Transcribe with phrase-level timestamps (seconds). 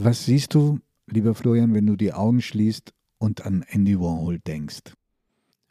[0.00, 4.92] Was siehst du, lieber Florian, wenn du die Augen schließt und an Andy Warhol denkst?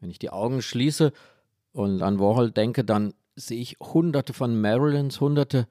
[0.01, 1.13] Wenn ich die Augen schließe
[1.71, 5.65] und an Warhol denke, dann sehe ich hunderte von Marilyns, hunderte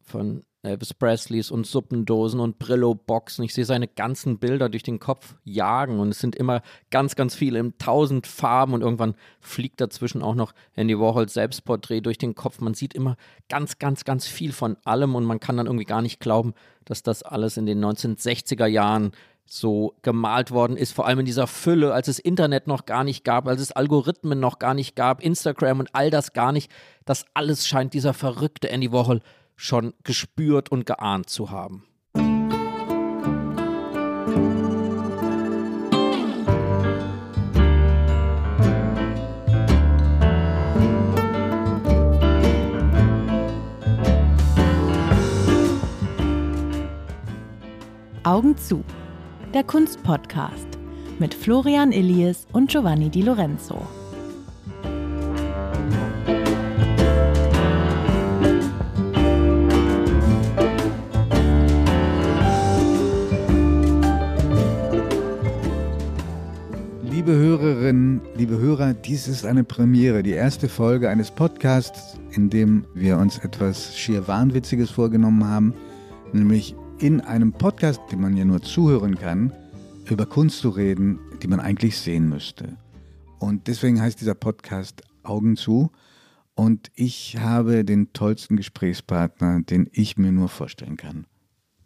[0.00, 3.44] von Elvis Presleys und Suppendosen und Brillo-Boxen.
[3.44, 7.34] Ich sehe seine ganzen Bilder durch den Kopf jagen und es sind immer ganz, ganz
[7.34, 12.34] viele in tausend Farben und irgendwann fliegt dazwischen auch noch Andy Warhols Selbstporträt durch den
[12.34, 12.60] Kopf.
[12.60, 13.16] Man sieht immer
[13.48, 16.54] ganz, ganz, ganz viel von allem und man kann dann irgendwie gar nicht glauben,
[16.84, 19.12] dass das alles in den 1960er Jahren
[19.46, 23.24] so gemalt worden ist, vor allem in dieser Fülle, als es Internet noch gar nicht
[23.24, 26.70] gab, als es Algorithmen noch gar nicht gab, Instagram und all das gar nicht.
[27.04, 29.20] Das alles scheint dieser verrückte Andy Warhol
[29.56, 31.84] schon gespürt und geahnt zu haben.
[48.24, 48.82] Augen zu.
[49.52, 50.66] Der Kunstpodcast
[51.18, 53.86] mit Florian Illies und Giovanni Di Lorenzo.
[67.24, 72.84] Liebe Hörerinnen, liebe Hörer, dies ist eine Premiere, die erste Folge eines Podcasts, in dem
[72.92, 75.72] wir uns etwas schier Wahnwitziges vorgenommen haben,
[76.34, 79.54] nämlich in einem Podcast, den man ja nur zuhören kann,
[80.04, 82.76] über Kunst zu reden, die man eigentlich sehen müsste.
[83.38, 85.92] Und deswegen heißt dieser Podcast Augen zu.
[86.54, 91.26] Und ich habe den tollsten Gesprächspartner, den ich mir nur vorstellen kann.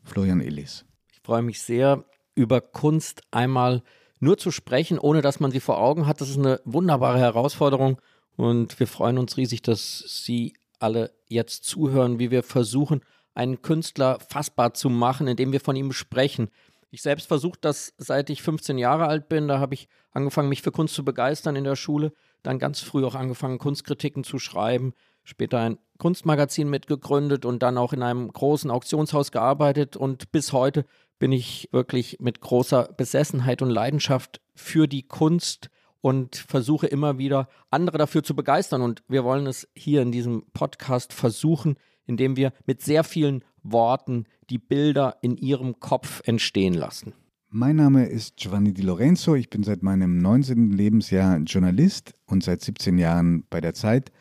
[0.02, 0.84] Florian Illis.
[1.12, 3.84] Ich freue mich sehr, über Kunst einmal
[4.20, 8.00] nur zu sprechen, ohne dass man sie vor Augen hat, das ist eine wunderbare Herausforderung.
[8.36, 13.02] Und wir freuen uns riesig, dass Sie alle jetzt zuhören, wie wir versuchen,
[13.34, 16.48] einen Künstler fassbar zu machen, indem wir von ihm sprechen.
[16.90, 19.48] Ich selbst versuche das, seit ich 15 Jahre alt bin.
[19.48, 22.12] Da habe ich angefangen, mich für Kunst zu begeistern in der Schule.
[22.42, 24.94] Dann ganz früh auch angefangen, Kunstkritiken zu schreiben.
[25.22, 29.96] Später ein Kunstmagazin mitgegründet und dann auch in einem großen Auktionshaus gearbeitet.
[29.96, 30.86] Und bis heute
[31.18, 35.70] bin ich wirklich mit großer Besessenheit und Leidenschaft für die Kunst
[36.00, 38.82] und versuche immer wieder andere dafür zu begeistern.
[38.82, 41.76] Und wir wollen es hier in diesem Podcast versuchen,
[42.06, 47.12] indem wir mit sehr vielen Worten die Bilder in ihrem Kopf entstehen lassen.
[47.50, 49.34] Mein Name ist Giovanni Di Lorenzo.
[49.34, 50.70] Ich bin seit meinem 19.
[50.70, 54.12] Lebensjahr Journalist und seit 17 Jahren bei der Zeit.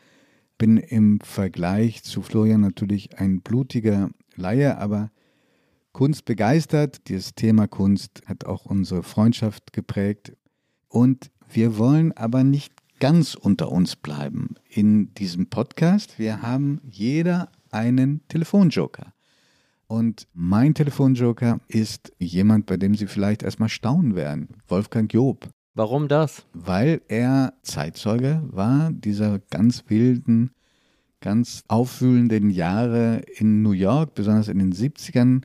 [0.56, 5.10] Bin im Vergleich zu Florian natürlich ein blutiger Laie, aber
[5.98, 7.08] Kunst begeistert.
[7.08, 10.32] Dieses Thema Kunst hat auch unsere Freundschaft geprägt.
[10.86, 16.16] Und wir wollen aber nicht ganz unter uns bleiben in diesem Podcast.
[16.16, 19.12] Wir haben jeder einen Telefonjoker.
[19.88, 24.50] Und mein Telefonjoker ist jemand, bei dem Sie vielleicht erstmal staunen werden.
[24.68, 25.48] Wolfgang Job.
[25.74, 26.46] Warum das?
[26.52, 30.52] Weil er Zeitzeuge war dieser ganz wilden,
[31.20, 35.42] ganz aufwühlenden Jahre in New York, besonders in den 70ern.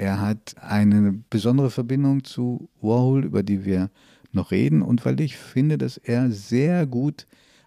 [0.00, 3.90] Er hat eine besondere Verbindung zu Warhol, über die wir
[4.32, 7.26] noch reden, und weil ich finde, dass er sehr gut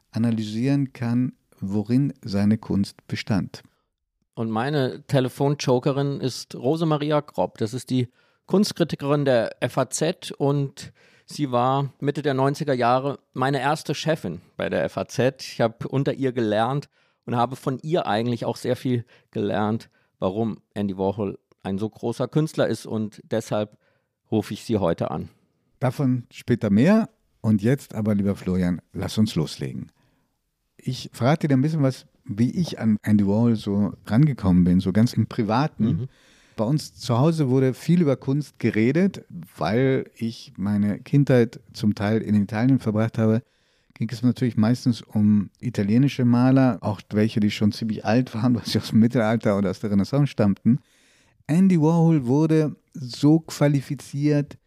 [0.09, 3.61] analysieren kann, worin seine Kunst bestand.
[4.33, 7.59] Und meine Telefonjokerin ist Rosemaria Grob.
[7.59, 8.07] Das ist die
[8.47, 10.91] Kunstkritikerin der FAZ und
[11.27, 15.19] sie war Mitte der 90er Jahre meine erste Chefin bei der FAZ.
[15.41, 16.89] Ich habe unter ihr gelernt
[17.27, 22.28] und habe von ihr eigentlich auch sehr viel gelernt, warum Andy Warhol ein so großer
[22.28, 23.78] Künstler ist und deshalb
[24.31, 25.29] rufe ich Sie heute an.
[25.79, 27.09] Davon später mehr.
[27.41, 29.91] Und jetzt aber, lieber Florian, lass uns loslegen.
[30.78, 34.94] Ich verrate dir ein bisschen was, wie ich an Andy Warhol so rangekommen bin, so
[34.94, 35.85] ganz im Privaten.
[35.85, 36.07] Mhm.
[36.56, 39.25] Bei uns zu Hause wurde viel über Kunst geredet,
[39.57, 43.41] weil ich meine Kindheit zum Teil in Italien verbracht habe.
[43.95, 48.66] Ging es natürlich meistens um italienische Maler, auch welche, die schon ziemlich alt waren, weil
[48.66, 50.80] sie aus dem Mittelalter oder aus der Renaissance stammten.
[51.48, 54.57] Andy Warhol wurde so qualifiziert,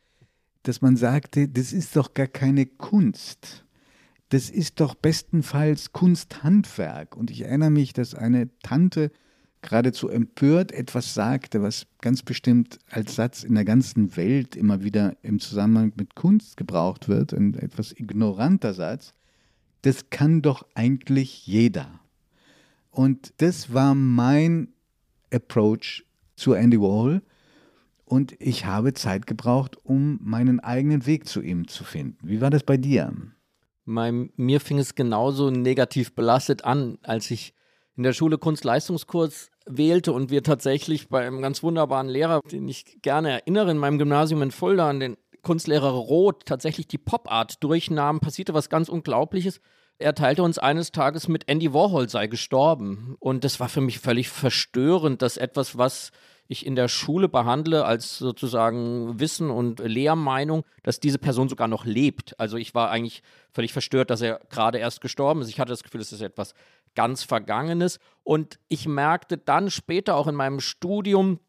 [0.62, 3.64] dass man sagte, das ist doch gar keine Kunst.
[4.31, 7.17] Das ist doch bestenfalls Kunsthandwerk.
[7.17, 9.12] Und ich erinnere mich, dass eine Tante
[9.62, 15.17] geradezu empört etwas sagte, was ganz bestimmt als Satz in der ganzen Welt immer wieder
[15.22, 19.14] im Zusammenhang mit Kunst gebraucht wird, ein etwas ignoranter Satz.
[19.82, 22.00] Das kann doch eigentlich jeder.
[22.90, 24.69] Und das war mein
[25.32, 26.05] Approach
[26.36, 27.22] zu Andy Warhol
[28.04, 32.18] und ich habe Zeit gebraucht, um meinen eigenen Weg zu ihm zu finden.
[32.22, 33.12] Wie war das bei dir?
[33.84, 37.54] Mein, mir fing es genauso negativ belastet an, als ich
[37.96, 43.00] in der Schule Kunstleistungskurs wählte und wir tatsächlich bei einem ganz wunderbaren Lehrer, den ich
[43.02, 48.20] gerne erinnere, in meinem Gymnasium in Fulda, an den Kunstlehrer Roth, tatsächlich die Pop-Art durchnahmen,
[48.20, 49.60] passierte was ganz Unglaubliches.
[49.98, 53.16] Er teilte uns eines Tages mit, Andy Warhol sei gestorben.
[53.19, 56.10] Und das war für mich völlig verstörend, dass etwas, was
[56.48, 61.84] ich in der Schule behandle als sozusagen Wissen und Lehrmeinung, dass diese Person sogar noch
[61.84, 62.38] lebt.
[62.38, 65.48] Also ich war eigentlich völlig verstört, dass er gerade erst gestorben ist.
[65.48, 66.54] Ich hatte das Gefühl, es ist etwas
[66.94, 67.98] ganz Vergangenes.
[68.22, 71.40] Und ich merkte dann später auch in meinem Studium,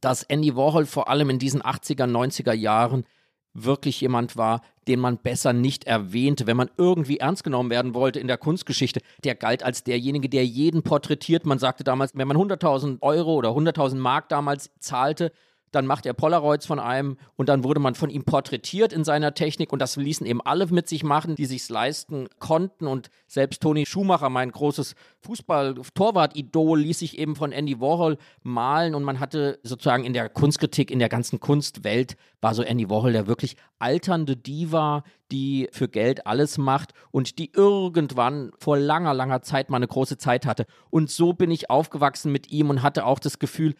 [0.00, 3.06] dass Andy Warhol vor allem in diesen 80er, 90er Jahren
[3.54, 8.20] wirklich jemand war, den man besser nicht erwähnte, wenn man irgendwie ernst genommen werden wollte
[8.20, 9.00] in der Kunstgeschichte.
[9.24, 11.46] Der galt als derjenige, der jeden porträtiert.
[11.46, 15.32] Man sagte damals, wenn man 100.000 Euro oder 100.000 Mark damals zahlte,
[15.74, 19.34] dann macht er Polaroids von einem und dann wurde man von ihm porträtiert in seiner
[19.34, 23.62] Technik und das ließen eben alle mit sich machen, die sich's leisten konnten und selbst
[23.62, 29.58] Toni Schumacher, mein großes Fußball-Torwart-Idol, ließ sich eben von Andy Warhol malen und man hatte
[29.62, 34.36] sozusagen in der Kunstkritik, in der ganzen Kunstwelt war so Andy Warhol der wirklich alternde
[34.36, 39.88] Diva, die für Geld alles macht und die irgendwann vor langer, langer Zeit mal eine
[39.88, 40.66] große Zeit hatte.
[40.90, 43.74] Und so bin ich aufgewachsen mit ihm und hatte auch das Gefühl,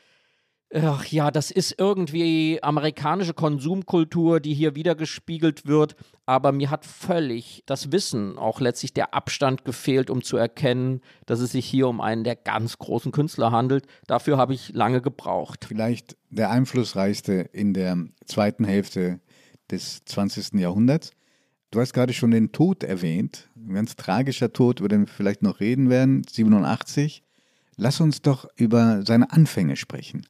[0.77, 5.95] Ach ja, das ist irgendwie amerikanische Konsumkultur, die hier wiedergespiegelt wird.
[6.27, 11.39] Aber mir hat völlig das Wissen, auch letztlich der Abstand gefehlt, um zu erkennen, dass
[11.39, 13.87] es sich hier um einen der ganz großen Künstler handelt.
[14.09, 15.65] Dafür habe ich lange gebraucht.
[15.69, 19.21] Vielleicht der einflussreichste in der zweiten Hälfte
[19.71, 20.55] des 20.
[20.55, 21.13] Jahrhunderts.
[21.71, 23.49] Du hast gerade schon den Tod erwähnt.
[23.55, 26.25] Ein ganz tragischer Tod, über den wir vielleicht noch reden werden.
[26.29, 27.23] 87.
[27.77, 30.27] Lass uns doch über seine Anfänge sprechen.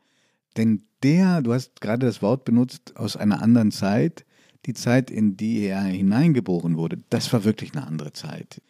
[0.56, 4.24] Denn der, du hast gerade das Wort benutzt, aus einer anderen Zeit,
[4.66, 8.62] die Zeit, in die er hineingeboren wurde, das war wirklich eine andere Zeit.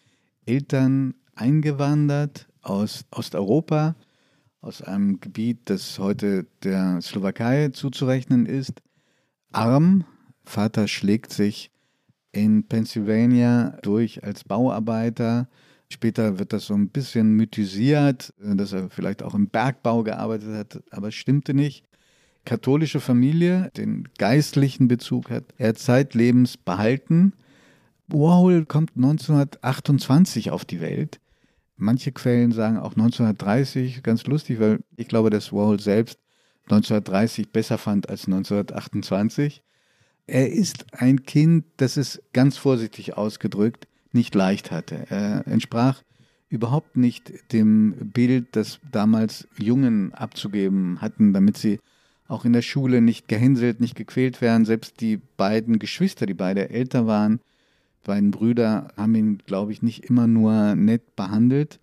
[0.46, 3.94] Eltern eingewandert aus Osteuropa,
[4.60, 8.80] aus einem Gebiet, das heute der Slowakei zuzurechnen ist,
[9.52, 10.04] arm.
[10.42, 11.70] Vater schlägt sich
[12.32, 15.48] in Pennsylvania durch als Bauarbeiter,
[15.94, 20.52] Später wird das so ein bisschen mythisiert, äh, dass er vielleicht auch im Bergbau gearbeitet
[20.52, 21.84] hat, aber es stimmte nicht.
[22.44, 27.32] Katholische Familie, den geistlichen Bezug hat er zeitlebens behalten.
[28.08, 31.20] Warhol kommt 1928 auf die Welt.
[31.76, 36.18] Manche Quellen sagen auch 1930, ganz lustig, weil ich glaube, dass Warhol selbst
[36.64, 39.62] 1930 besser fand als 1928.
[40.26, 45.06] Er ist ein Kind, das ist ganz vorsichtig ausgedrückt, nicht leicht hatte.
[45.10, 46.02] Er entsprach
[46.48, 51.80] überhaupt nicht dem Bild, das damals Jungen abzugeben hatten, damit sie
[52.28, 54.64] auch in der Schule nicht gehänselt, nicht gequält werden.
[54.64, 57.40] Selbst die beiden Geschwister, die beide älter waren,
[58.04, 61.80] beiden Brüder, haben ihn, glaube ich, nicht immer nur nett behandelt.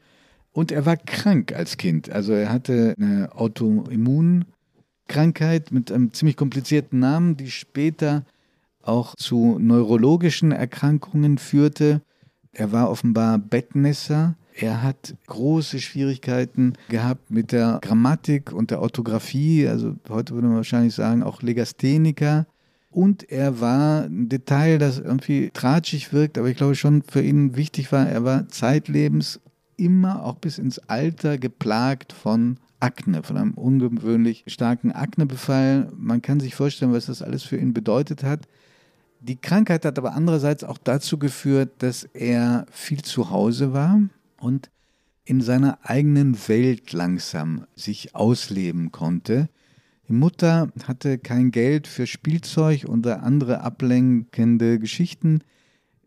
[0.51, 2.12] Und er war krank als Kind.
[2.12, 8.25] Also er hatte eine Autoimmunkrankheit mit einem ziemlich komplizierten Namen, die später
[8.81, 12.01] auch zu neurologischen Erkrankungen führte.
[12.53, 14.36] Er war offenbar Bettmesser.
[14.53, 19.68] Er hat große Schwierigkeiten gehabt mit der Grammatik und der Orthographie.
[19.68, 22.45] Also heute würde man wahrscheinlich sagen, auch Legastheniker.
[22.89, 27.56] Und er war ein Detail, das irgendwie tratschig wirkt, aber ich glaube schon für ihn
[27.56, 29.39] wichtig war, er war zeitlebens
[29.77, 35.89] immer auch bis ins Alter geplagt von Akne, von einem ungewöhnlich starken Aknebefall.
[35.95, 38.42] Man kann sich vorstellen, was das alles für ihn bedeutet hat.
[39.23, 44.01] Die Krankheit hat aber andererseits auch dazu geführt, dass er viel zu Hause war
[44.40, 44.71] und
[45.25, 49.47] in seiner eigenen Welt langsam sich ausleben konnte.
[50.07, 55.42] Die Mutter hatte kein Geld für Spielzeug oder andere ablenkende Geschichten.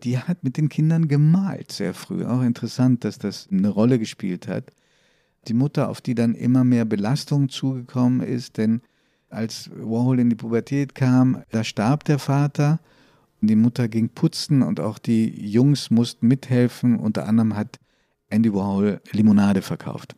[0.03, 2.25] Die hat mit den Kindern gemalt sehr früh.
[2.25, 4.73] Auch interessant, dass das eine Rolle gespielt hat.
[5.47, 8.83] Die Mutter, auf die dann immer mehr Belastung zugekommen ist, denn
[9.31, 12.81] als Warhol in die Pubertät kam, da starb der Vater
[13.47, 16.99] die Mutter ging putzen und auch die Jungs mussten mithelfen.
[16.99, 17.79] Unter anderem hat
[18.29, 20.15] Andy Warhol Limonade verkauft.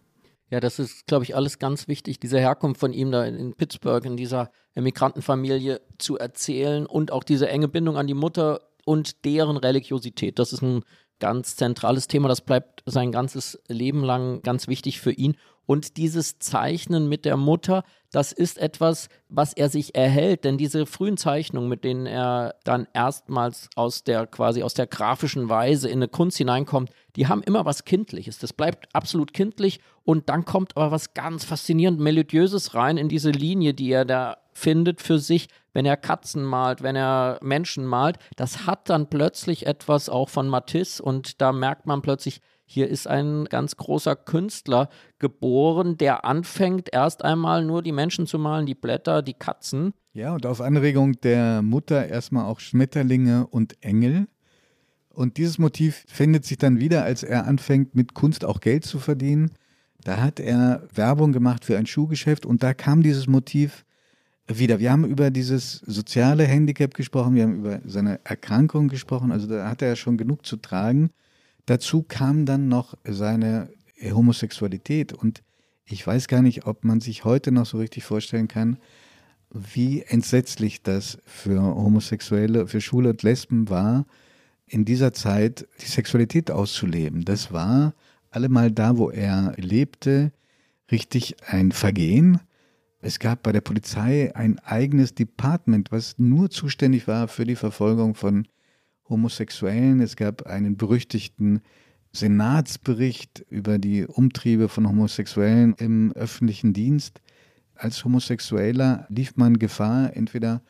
[0.50, 4.04] Ja, das ist, glaube ich, alles ganz wichtig, diese Herkunft von ihm da in Pittsburgh,
[4.04, 9.56] in dieser Emigrantenfamilie zu erzählen und auch diese enge Bindung an die Mutter und deren
[9.56, 10.38] Religiosität.
[10.38, 10.82] Das ist ein
[11.18, 12.28] ganz zentrales Thema.
[12.28, 15.36] Das bleibt sein ganzes Leben lang ganz wichtig für ihn.
[15.66, 17.82] Und dieses Zeichnen mit der Mutter,
[18.12, 22.86] das ist etwas, was er sich erhält, denn diese frühen Zeichnungen, mit denen er dann
[22.94, 27.64] erstmals aus der quasi aus der grafischen Weise in eine Kunst hineinkommt, die haben immer
[27.64, 28.38] was Kindliches.
[28.38, 33.30] Das bleibt absolut kindlich und dann kommt aber was ganz faszinierend Melodiöses rein in diese
[33.30, 38.18] Linie, die er da findet für sich, wenn er Katzen malt, wenn er Menschen malt.
[38.36, 43.06] Das hat dann plötzlich etwas auch von Matisse und da merkt man plötzlich, hier ist
[43.06, 44.88] ein ganz großer Künstler
[45.20, 49.94] geboren, der anfängt erst einmal nur die Menschen zu malen, die Blätter, die Katzen.
[50.12, 54.26] Ja, und auf Anregung der Mutter erstmal auch Schmetterlinge und Engel.
[55.10, 58.98] Und dieses Motiv findet sich dann wieder, als er anfängt, mit Kunst auch Geld zu
[58.98, 59.52] verdienen.
[60.02, 63.84] Da hat er Werbung gemacht für ein Schuhgeschäft und da kam dieses Motiv
[64.48, 64.78] wieder.
[64.78, 69.68] Wir haben über dieses soziale Handicap gesprochen, wir haben über seine Erkrankung gesprochen, also da
[69.68, 71.10] hat er schon genug zu tragen.
[71.66, 73.68] Dazu kam dann noch seine
[74.02, 75.42] Homosexualität und
[75.84, 78.78] ich weiß gar nicht, ob man sich heute noch so richtig vorstellen kann,
[79.50, 84.06] wie entsetzlich das für Homosexuelle, für Schwule und Lesben war,
[84.66, 87.24] in dieser Zeit die Sexualität auszuleben.
[87.24, 87.94] Das war
[88.30, 90.32] allemal da, wo er lebte,
[90.90, 92.40] richtig ein Vergehen.
[93.00, 98.14] Es gab bei der Polizei ein eigenes Department, was nur zuständig war für die Verfolgung
[98.14, 98.48] von
[99.08, 100.00] Homosexuellen.
[100.00, 101.60] Es gab einen berüchtigten
[102.12, 107.20] Senatsbericht über die Umtriebe von Homosexuellen im öffentlichen Dienst.
[107.74, 110.62] Als Homosexueller lief man Gefahr, entweder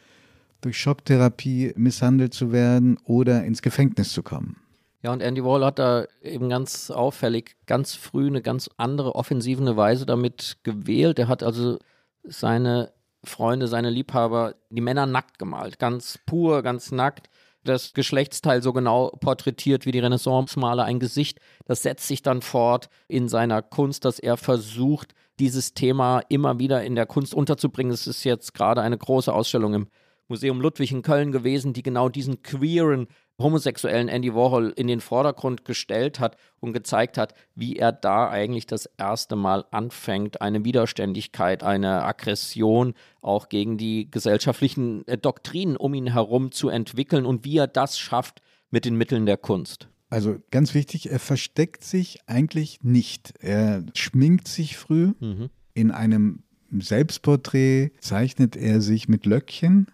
[0.60, 4.56] durch Schocktherapie misshandelt zu werden oder ins Gefängnis zu kommen.
[5.02, 9.76] Ja, und Andy Wall hat da eben ganz auffällig ganz früh eine ganz andere offensive
[9.76, 11.20] Weise damit gewählt.
[11.20, 11.78] Er hat also
[12.24, 12.90] seine
[13.22, 17.28] Freunde, seine Liebhaber, die Männer nackt gemalt, ganz pur, ganz nackt.
[17.66, 21.40] Das Geschlechtsteil so genau porträtiert wie die Renaissance-Maler ein Gesicht.
[21.64, 26.84] Das setzt sich dann fort in seiner Kunst, dass er versucht, dieses Thema immer wieder
[26.84, 27.92] in der Kunst unterzubringen.
[27.92, 29.88] Es ist jetzt gerade eine große Ausstellung im
[30.28, 33.08] Museum Ludwig in Köln gewesen, die genau diesen queeren
[33.38, 38.66] homosexuellen Andy Warhol in den Vordergrund gestellt hat und gezeigt hat, wie er da eigentlich
[38.66, 45.94] das erste Mal anfängt, eine Widerständigkeit, eine Aggression auch gegen die gesellschaftlichen äh, Doktrinen um
[45.94, 48.40] ihn herum zu entwickeln und wie er das schafft
[48.70, 49.88] mit den Mitteln der Kunst.
[50.08, 53.34] Also ganz wichtig, er versteckt sich eigentlich nicht.
[53.40, 55.12] Er schminkt sich früh.
[55.20, 55.50] Mhm.
[55.74, 59.88] In einem Selbstporträt zeichnet er sich mit Löckchen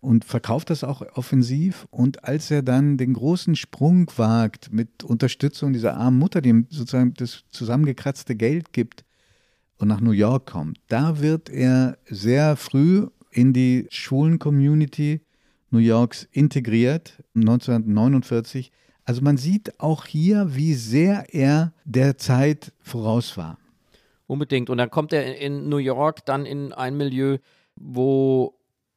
[0.00, 1.86] und verkauft das auch offensiv.
[1.90, 6.66] Und als er dann den großen Sprung wagt mit Unterstützung dieser armen Mutter, die ihm
[6.70, 9.04] sozusagen das zusammengekratzte Geld gibt
[9.78, 15.20] und nach New York kommt, da wird er sehr früh in die Schulen-Community
[15.70, 18.70] New Yorks integriert, 1949.
[19.04, 23.58] Also man sieht auch hier, wie sehr er der Zeit voraus war.
[24.26, 24.70] Unbedingt.
[24.70, 27.38] Und dann kommt er in New York dann in ein Milieu,
[27.76, 28.55] wo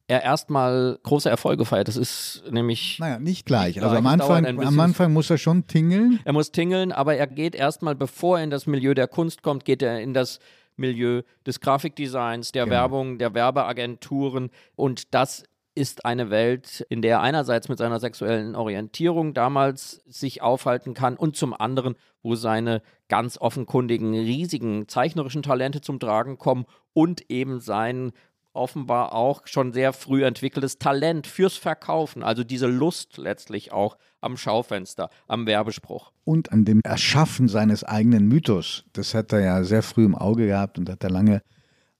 [0.09, 1.87] er erstmal große Erfolge feiert.
[1.87, 2.97] Das ist nämlich.
[2.99, 3.81] Naja, nicht gleich.
[3.81, 6.19] Also am Anfang, am Anfang muss er schon tingeln.
[6.25, 9.65] Er muss tingeln, aber er geht erstmal, bevor er in das Milieu der Kunst kommt,
[9.65, 10.39] geht er in das
[10.75, 12.75] Milieu des Grafikdesigns, der genau.
[12.75, 14.49] Werbung, der Werbeagenturen.
[14.75, 15.43] Und das
[15.75, 21.17] ist eine Welt, in der er einerseits mit seiner sexuellen Orientierung damals sich aufhalten kann
[21.17, 27.59] und zum anderen, wo seine ganz offenkundigen, riesigen zeichnerischen Talente zum Tragen kommen und eben
[27.59, 28.11] sein
[28.53, 34.37] offenbar auch schon sehr früh entwickeltes Talent fürs Verkaufen, also diese Lust letztlich auch am
[34.37, 36.11] Schaufenster, am Werbespruch.
[36.25, 38.85] Und an dem Erschaffen seines eigenen Mythos.
[38.93, 41.41] Das hat er ja sehr früh im Auge gehabt und hat er lange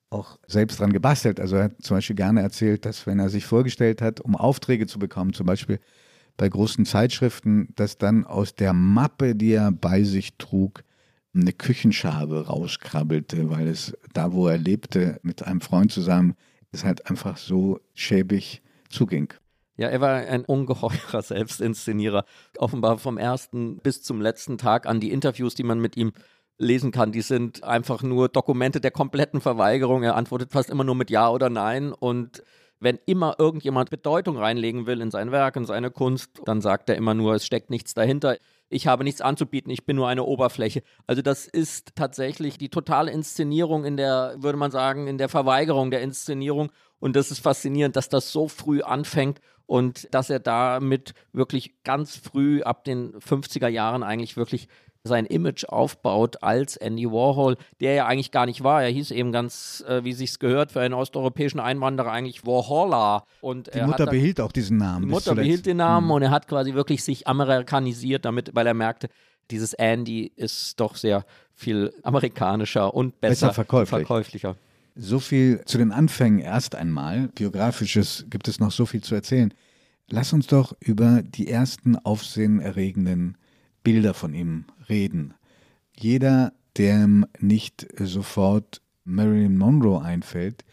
[0.10, 1.40] auch selbst dran gebastelt.
[1.40, 4.88] Also er hat zum Beispiel gerne erzählt, dass wenn er sich vorgestellt hat, um Aufträge
[4.88, 5.80] zu bekommen, zum Beispiel
[6.36, 10.84] bei großen Zeitschriften, dass dann aus der Mappe, die er bei sich trug,
[11.34, 16.36] eine Küchenschabe rauskrabbelte, weil es da, wo er lebte, mit einem Freund zusammen,
[16.72, 19.34] es halt einfach so schäbig zuging.
[19.78, 22.26] Ja, er war ein ungeheurer Selbstinszenierer.
[22.58, 26.12] Offenbar vom ersten bis zum letzten Tag an die Interviews, die man mit ihm
[26.58, 30.04] lesen kann, die sind einfach nur Dokumente der kompletten Verweigerung.
[30.04, 32.44] Er antwortet fast immer nur mit Ja oder Nein und
[32.82, 36.96] wenn immer irgendjemand Bedeutung reinlegen will in sein Werk, in seine Kunst, dann sagt er
[36.96, 38.38] immer nur, es steckt nichts dahinter
[38.70, 40.84] ich habe nichts anzubieten, ich bin nur eine Oberfläche.
[41.08, 45.92] Also das ist tatsächlich die totale Inszenierung in der, würde man sagen, in der Verweigerung
[45.92, 46.72] der Inszenierung.
[47.00, 52.16] Und das ist faszinierend, dass das so früh anfängt und dass er damit wirklich ganz
[52.16, 54.68] früh ab den 50er Jahren eigentlich wirklich
[55.04, 58.84] sein Image aufbaut als Andy Warhol, der ja eigentlich gar nicht war.
[58.84, 63.24] Er hieß eben ganz, äh, wie sich's gehört, für einen osteuropäischen Einwanderer eigentlich Warhola.
[63.42, 65.06] Und die Mutter behielt auch diesen Namen.
[65.06, 66.12] Die Mutter behielt den Namen mhm.
[66.12, 69.10] und er hat quasi wirklich sich amerikanisiert damit, weil er merkte,
[69.52, 71.26] dieses Andy ist doch sehr
[71.56, 74.08] viel amerikanischer und besser, besser verkäuflich.
[74.08, 74.56] verkäuflicher.
[74.96, 77.30] So viel zu den Anfängen erst einmal.
[77.30, 79.54] Biografisches gibt es noch so viel zu erzählen.
[80.10, 83.38] Lass uns doch über die ersten aufsehenerregenden
[83.84, 85.34] Bilder von ihm reden.
[85.96, 90.64] Jeder, dem nicht sofort Marilyn Monroe einfällt,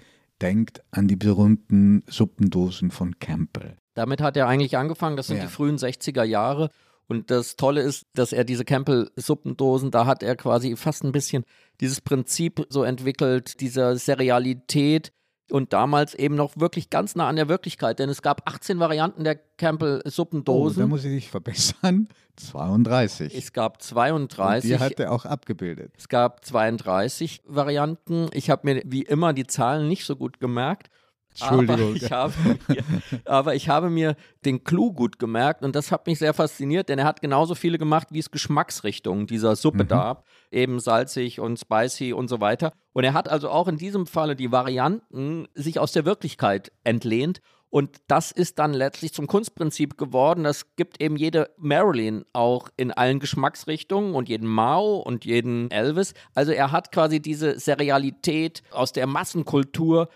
[0.43, 3.77] denkt an die berühmten Suppendosen von Campbell.
[3.95, 5.45] Damit hat er eigentlich angefangen, das sind ja.
[5.45, 6.71] die frühen 60er Jahre.
[7.09, 11.45] Und das Tolle ist, dass er diese Campbell-Suppendosen, da hat er quasi fast ein bisschen
[11.81, 15.13] dieses Prinzip so entwickelt, dieser Serialität,
[15.51, 19.25] und damals eben noch wirklich ganz nah an der Wirklichkeit, denn es gab 18 Varianten
[19.25, 20.79] der Campbell-Suppendosen.
[20.79, 22.09] Oh, da muss ich dich verbessern.
[22.37, 23.35] 32.
[23.35, 24.73] Es gab 32.
[24.73, 25.93] Und die hat er auch abgebildet.
[25.97, 28.29] Es gab 32 Varianten.
[28.33, 30.91] Ich habe mir wie immer die Zahlen nicht so gut gemerkt.
[31.41, 31.77] Entschuldigung.
[31.87, 32.35] Aber ich, habe
[32.69, 32.85] mir,
[33.25, 36.99] aber ich habe mir den Clou gut gemerkt und das hat mich sehr fasziniert, denn
[36.99, 39.89] er hat genauso viele gemacht, wie es Geschmacksrichtungen dieser Suppe mhm.
[39.89, 40.25] gab.
[40.51, 42.73] Eben salzig und spicy und so weiter.
[42.93, 47.41] Und er hat also auch in diesem Falle die Varianten sich aus der Wirklichkeit entlehnt.
[47.69, 50.45] Und das ist dann letztlich zum Kunstprinzip geworden.
[50.45, 56.15] Das gibt eben jede Marilyn auch in allen Geschmacksrichtungen und jeden Mao und jeden Elvis.
[56.35, 60.09] Also er hat quasi diese Serialität aus der Massenkultur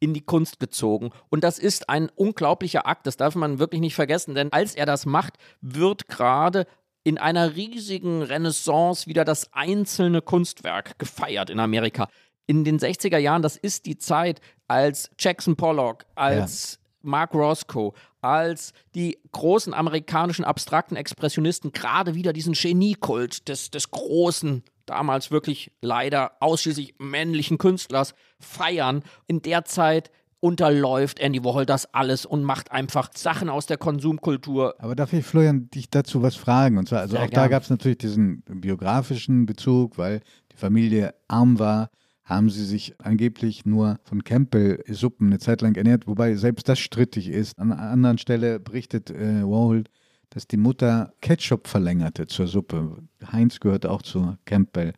[0.00, 1.10] in die Kunst gezogen.
[1.28, 4.86] Und das ist ein unglaublicher Akt, das darf man wirklich nicht vergessen, denn als er
[4.86, 6.66] das macht, wird gerade
[7.04, 12.08] in einer riesigen Renaissance wieder das einzelne Kunstwerk gefeiert in Amerika.
[12.46, 16.88] In den 60er Jahren, das ist die Zeit, als Jackson Pollock, als ja.
[17.02, 24.62] Mark Roscoe, als die großen amerikanischen abstrakten Expressionisten gerade wieder diesen Geniekult des, des großen
[24.90, 29.02] damals wirklich leider ausschließlich männlichen Künstlers feiern.
[29.26, 34.74] In der Zeit unterläuft Andy Warhol das alles und macht einfach Sachen aus der Konsumkultur.
[34.78, 36.78] Aber darf ich, Florian, dich dazu was fragen?
[36.78, 37.42] Und zwar, also Sehr auch gern.
[37.42, 40.20] da gab es natürlich diesen biografischen Bezug, weil
[40.52, 41.90] die Familie arm war,
[42.24, 47.28] haben sie sich angeblich nur von Campbell-Suppen eine Zeit lang ernährt, wobei selbst das strittig
[47.28, 47.58] ist.
[47.58, 49.84] An einer anderen Stelle berichtet äh, Warhol,
[50.30, 52.98] dass die Mutter Ketchup verlängerte zur Suppe.
[53.32, 54.92] Heinz gehört auch zu Campbell.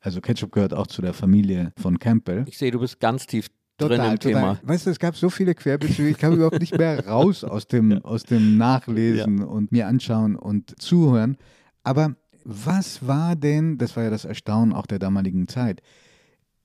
[0.00, 2.44] Also Ketchup gehört auch zu der Familie von Campbell.
[2.48, 4.32] Ich sehe, du bist ganz tief total, drin im total.
[4.32, 4.60] Thema.
[4.62, 7.90] Weißt du, es gab so viele Querbezüge, ich kam überhaupt nicht mehr raus aus dem,
[7.90, 8.00] ja.
[8.02, 9.44] aus dem Nachlesen ja.
[9.44, 11.36] und mir anschauen und zuhören.
[11.82, 15.82] Aber was war denn, das war ja das Erstaunen auch der damaligen Zeit,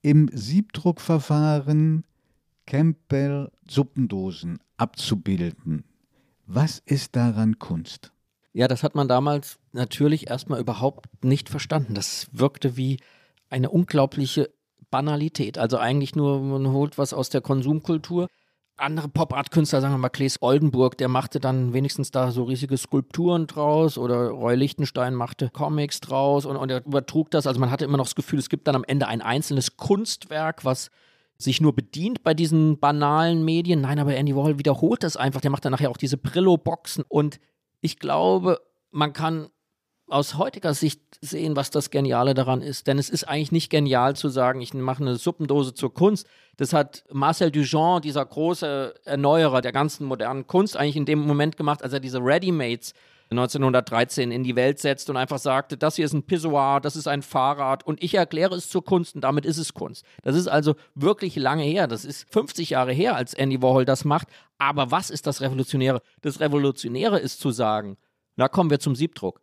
[0.02, 2.04] im Siebdruckverfahren
[2.66, 5.84] Campbell Suppendosen abzubilden?
[6.46, 8.12] Was ist daran Kunst?
[8.52, 11.94] Ja, das hat man damals natürlich erstmal überhaupt nicht verstanden.
[11.94, 12.98] Das wirkte wie
[13.50, 14.50] eine unglaubliche
[14.90, 15.58] Banalität.
[15.58, 18.28] Also eigentlich nur, man holt was aus der Konsumkultur.
[18.78, 23.46] Andere Pop-Art-Künstler, sagen wir mal Claes Oldenburg, der machte dann wenigstens da so riesige Skulpturen
[23.46, 27.46] draus oder Roy Lichtenstein machte Comics draus und, und er übertrug das.
[27.46, 30.64] Also man hatte immer noch das Gefühl, es gibt dann am Ende ein einzelnes Kunstwerk,
[30.64, 30.90] was
[31.38, 33.82] sich nur bedient bei diesen banalen Medien.
[33.82, 35.40] Nein, aber Andy Warhol wiederholt das einfach.
[35.40, 37.04] Der macht dann nachher auch diese Brillo-Boxen.
[37.08, 37.38] Und
[37.80, 39.48] ich glaube, man kann
[40.08, 42.86] aus heutiger Sicht sehen, was das Geniale daran ist.
[42.86, 46.26] Denn es ist eigentlich nicht genial zu sagen, ich mache eine Suppendose zur Kunst.
[46.56, 51.56] Das hat Marcel Duchamp, dieser große Erneuerer der ganzen modernen Kunst, eigentlich in dem Moment
[51.56, 52.94] gemacht, als er diese Readymates
[53.30, 57.08] 1913 in die Welt setzt und einfach sagte, das hier ist ein Pissoir, das ist
[57.08, 60.04] ein Fahrrad und ich erkläre es zur Kunst und damit ist es Kunst.
[60.22, 64.04] Das ist also wirklich lange her, das ist 50 Jahre her, als Andy Warhol das
[64.04, 64.28] macht.
[64.58, 66.00] Aber was ist das Revolutionäre?
[66.22, 67.96] Das Revolutionäre ist zu sagen,
[68.36, 69.40] na kommen wir zum Siebdruck.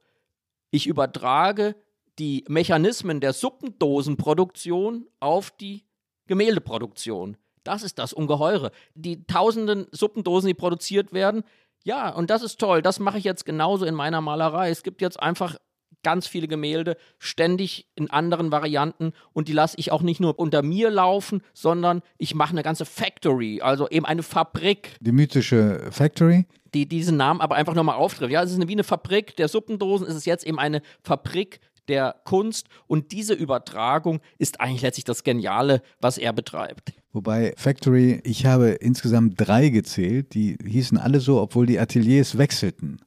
[0.72, 1.76] Ich übertrage
[2.20, 5.84] die Mechanismen der Suppendosenproduktion auf die
[6.28, 7.38] Gemäldeproduktion.
[7.64, 8.72] Das ist das Ungeheure.
[8.94, 11.44] Die tausenden Suppendosen, die produziert werden,
[11.84, 12.82] ja, und das ist toll.
[12.82, 14.70] Das mache ich jetzt genauso in meiner Malerei.
[14.70, 15.58] Es gibt jetzt einfach
[16.04, 20.62] ganz viele Gemälde, ständig in anderen Varianten und die lasse ich auch nicht nur unter
[20.62, 24.98] mir laufen, sondern ich mache eine ganze Factory, also eben eine Fabrik.
[25.00, 26.46] Die mythische Factory?
[26.74, 28.32] Die diesen Namen aber einfach nochmal auftrifft.
[28.32, 31.60] Ja, es ist eine, wie eine Fabrik der Suppendosen, es ist jetzt eben eine Fabrik
[31.88, 36.94] der Kunst und diese Übertragung ist eigentlich letztlich das Geniale, was er betreibt.
[37.12, 43.00] Wobei Factory, ich habe insgesamt drei gezählt, die hießen alle so, obwohl die Ateliers wechselten.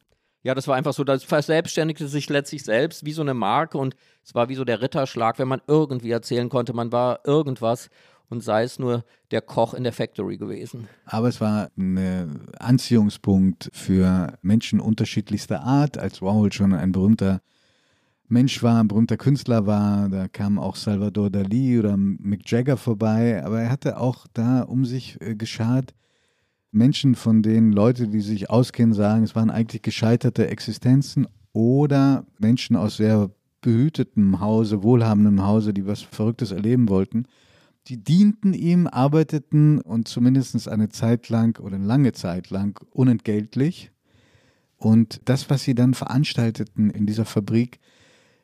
[0.42, 3.96] Ja, das war einfach so, das verselbstständigte sich letztlich selbst wie so eine Marke und
[4.24, 7.90] es war wie so der Ritterschlag, wenn man irgendwie erzählen konnte, man war irgendwas
[8.28, 10.88] und sei es nur der Koch in der Factory gewesen.
[11.04, 17.40] Aber es war ein Anziehungspunkt für Menschen unterschiedlichster Art, als Warhol schon ein berühmter
[18.28, 20.08] Mensch war, ein berühmter Künstler war.
[20.08, 23.44] Da kam auch Salvador Dali oder Mick Jagger vorbei.
[23.44, 25.94] Aber er hatte auch da um sich äh, geschart
[26.72, 32.76] Menschen, von denen Leute, die sich auskennen, sagen, es waren eigentlich gescheiterte Existenzen oder Menschen
[32.76, 33.30] aus sehr
[33.62, 37.26] behütetem Hause, wohlhabendem Hause, die was Verrücktes erleben wollten.
[37.88, 43.90] Die dienten ihm, arbeiteten und zumindest eine Zeit lang oder eine lange Zeit lang unentgeltlich.
[44.76, 47.80] Und das, was sie dann veranstalteten in dieser Fabrik,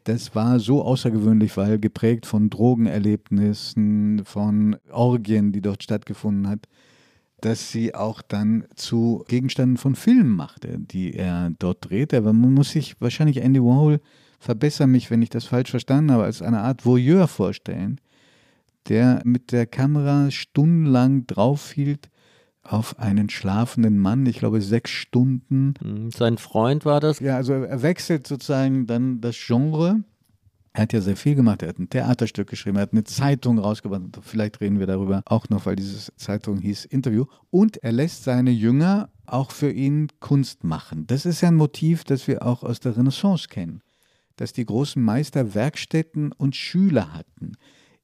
[0.05, 6.67] das war so außergewöhnlich, weil geprägt von Drogenerlebnissen, von Orgien, die dort stattgefunden hat.
[7.43, 12.19] dass sie auch dann zu Gegenständen von Filmen machte, die er dort drehte.
[12.19, 14.01] Aber man muss sich wahrscheinlich Andy Warhol,
[14.39, 18.01] verbessern mich, wenn ich das falsch verstanden habe, als eine Art Voyeur vorstellen,
[18.89, 22.11] der mit der Kamera stundenlang draufhielt
[22.63, 25.75] auf einen schlafenden Mann, ich glaube sechs Stunden.
[25.81, 27.21] Hm, sein Freund war das?
[27.21, 30.05] Ja, also er wechselt sozusagen dann das Genre
[30.75, 31.63] er hat ja sehr viel gemacht.
[31.63, 34.03] Er hat ein Theaterstück geschrieben, er hat eine Zeitung rausgebracht.
[34.23, 37.27] Vielleicht reden wir darüber auch noch, weil diese Zeitung hieß Interview.
[37.51, 41.07] Und er lässt seine Jünger auch für ihn Kunst machen.
[41.07, 43.83] Das ist ja ein Motiv, das wir auch aus der Renaissance kennen.
[44.37, 47.53] Dass die großen Meister Werkstätten und Schüler hatten.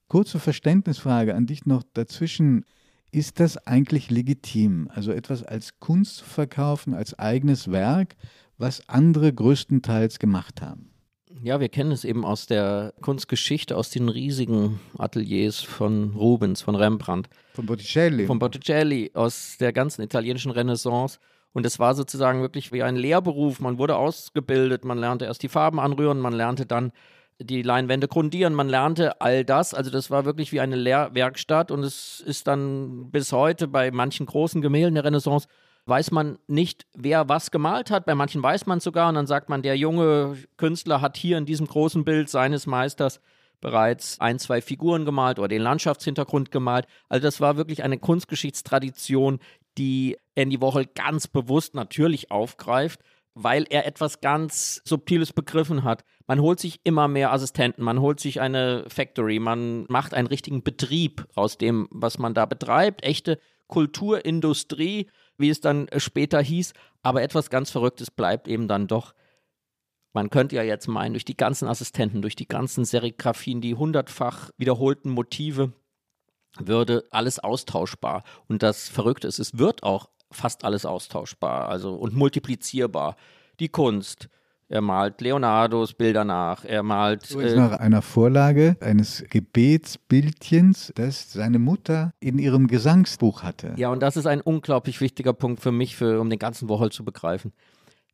[0.07, 2.65] Kurze Verständnisfrage an dich noch dazwischen.
[3.11, 8.15] Ist das eigentlich legitim, also etwas als Kunst zu verkaufen, als eigenes Werk,
[8.59, 10.91] was andere größtenteils gemacht haben?
[11.41, 16.75] Ja, wir kennen es eben aus der Kunstgeschichte, aus den riesigen Ateliers von Rubens, von
[16.75, 17.29] Rembrandt.
[17.53, 18.27] Von Botticelli.
[18.27, 21.17] Von Botticelli, aus der ganzen italienischen Renaissance.
[21.53, 23.59] Und es war sozusagen wirklich wie ein Lehrberuf.
[23.59, 26.91] Man wurde ausgebildet, man lernte erst die Farben anrühren, man lernte dann
[27.41, 29.73] die Leinwände grundieren, man lernte all das.
[29.73, 34.25] Also das war wirklich wie eine Lehrwerkstatt und es ist dann bis heute bei manchen
[34.25, 35.47] großen Gemälden der Renaissance
[35.85, 38.05] weiß man nicht, wer was gemalt hat.
[38.05, 41.45] Bei manchen weiß man sogar und dann sagt man, der junge Künstler hat hier in
[41.45, 43.19] diesem großen Bild seines Meisters
[43.61, 46.85] bereits ein, zwei Figuren gemalt oder den Landschaftshintergrund gemalt.
[47.09, 49.39] Also das war wirklich eine Kunstgeschichtstradition,
[49.77, 53.01] die Andy Warhol ganz bewusst natürlich aufgreift,
[53.33, 56.03] weil er etwas ganz Subtiles begriffen hat.
[56.27, 60.63] Man holt sich immer mehr Assistenten, man holt sich eine Factory, man macht einen richtigen
[60.63, 63.03] Betrieb aus dem, was man da betreibt.
[63.03, 65.07] Echte Kulturindustrie
[65.39, 66.73] wie es dann später hieß.
[67.01, 69.15] Aber etwas ganz Verrücktes bleibt eben dann doch.
[70.13, 74.51] Man könnte ja jetzt meinen, durch die ganzen Assistenten, durch die ganzen Serigraphien, die hundertfach
[74.57, 75.73] wiederholten Motive,
[76.57, 78.23] würde alles austauschbar.
[78.47, 83.15] Und das Verrückte ist, es wird auch fast alles austauschbar, also und multiplizierbar.
[83.59, 84.29] Die Kunst,
[84.71, 86.63] er malt Leonardos Bilder nach.
[86.63, 87.31] Er malt.
[87.31, 93.73] Äh, nach einer Vorlage eines Gebetsbildchens, das seine Mutter in ihrem Gesangsbuch hatte.
[93.77, 96.91] Ja, und das ist ein unglaublich wichtiger Punkt für mich, für, um den ganzen Wochol
[96.91, 97.51] zu begreifen.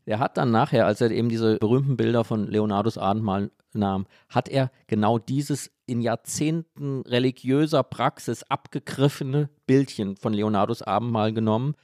[0.06, 4.48] Er hat dann nachher, als er eben diese berühmten Bilder von Leonardos Abendmahl nahm, hat
[4.48, 11.76] er genau dieses in Jahrzehnten religiöser Praxis abgegriffene Bildchen von Leonardos Abendmahl genommen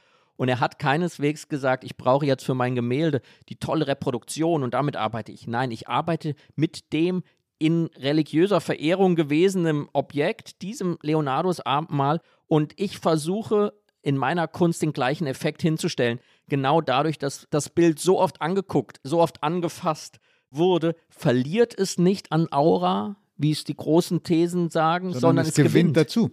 [0.42, 4.74] und er hat keineswegs gesagt, ich brauche jetzt für mein Gemälde die tolle Reproduktion und
[4.74, 5.46] damit arbeite ich.
[5.46, 7.22] Nein, ich arbeite mit dem
[7.60, 14.92] in religiöser Verehrung gewesenen Objekt, diesem Leonardos Abendmahl, und ich versuche in meiner Kunst den
[14.92, 16.18] gleichen Effekt hinzustellen.
[16.48, 20.18] Genau dadurch, dass das Bild so oft angeguckt, so oft angefasst
[20.50, 25.50] wurde, verliert es nicht an Aura, wie es die großen Thesen sagen, sondern, sondern es,
[25.50, 26.30] es gewinnt, gewinnt dazu.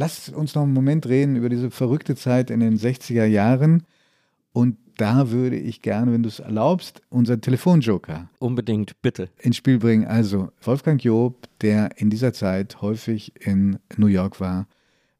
[0.00, 3.86] Lass uns noch einen Moment reden über diese verrückte Zeit in den 60er Jahren.
[4.54, 8.30] Und da würde ich gerne, wenn du es erlaubst, unseren Telefonjoker.
[8.38, 9.28] Unbedingt, bitte.
[9.36, 10.06] Ins Spiel bringen.
[10.06, 14.66] Also Wolfgang Job, der in dieser Zeit häufig in New York war.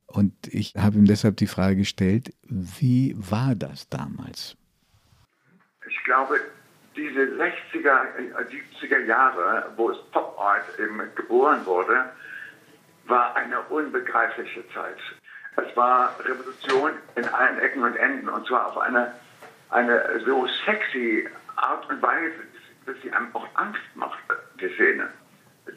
[0.06, 4.56] Und ich habe ihm deshalb die Frage gestellt, wie war das damals?
[5.90, 6.40] Ich glaube,
[6.96, 8.00] diese 60er,
[8.80, 12.12] 70er äh, Jahre, wo es Pop Art eben geboren wurde,
[13.04, 14.98] war eine unbegreifliche Zeit.
[15.56, 19.12] Es war Revolution in allen Ecken und Enden und zwar auf eine,
[19.70, 22.34] eine so sexy Art und Weise,
[22.86, 24.18] dass sie einem auch Angst macht,
[24.60, 25.08] die Szene.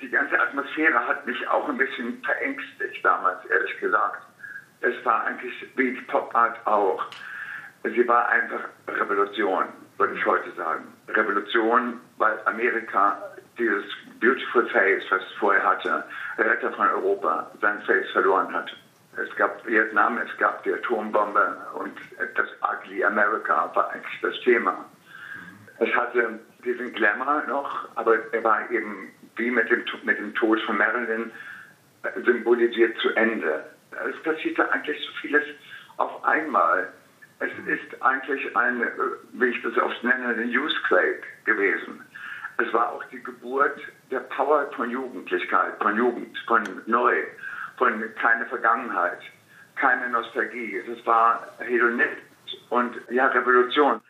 [0.02, 4.24] Die ganze Atmosphäre hat mich auch ein bisschen verängstigt damals, ehrlich gesagt.
[4.82, 7.06] Es war eigentlich wie Pop Art auch.
[7.84, 9.66] Sie war einfach Revolution,
[9.98, 10.94] würde ich heute sagen.
[11.10, 13.18] Revolution, weil Amerika
[13.58, 13.86] dieses
[14.24, 16.02] Beautiful Face, was es vorher hatte,
[16.38, 18.74] Retter von Europa, sein Face verloren hat.
[19.18, 21.92] Es gab Vietnam, es gab die Atombombe und
[22.36, 24.86] das Ugly America war eigentlich das Thema.
[25.80, 30.62] Es hatte diesen Glamour noch, aber er war eben wie mit dem, mit dem Tod
[30.62, 31.30] von Marilyn
[32.24, 33.66] symbolisiert zu Ende.
[34.10, 35.44] Es passierte eigentlich so vieles
[35.98, 36.88] auf einmal.
[37.40, 38.84] Es ist eigentlich ein,
[39.34, 42.02] wie ich das oft nenne, ein Newsquake gewesen.
[42.58, 43.80] Es war auch die Geburt
[44.12, 47.16] der Power von Jugendlichkeit, von Jugend, von Neu,
[47.78, 49.20] von keine Vergangenheit,
[49.76, 50.78] keine Nostalgie.
[50.78, 52.18] Es war Hedonismus
[52.70, 54.02] und ja, Revolution.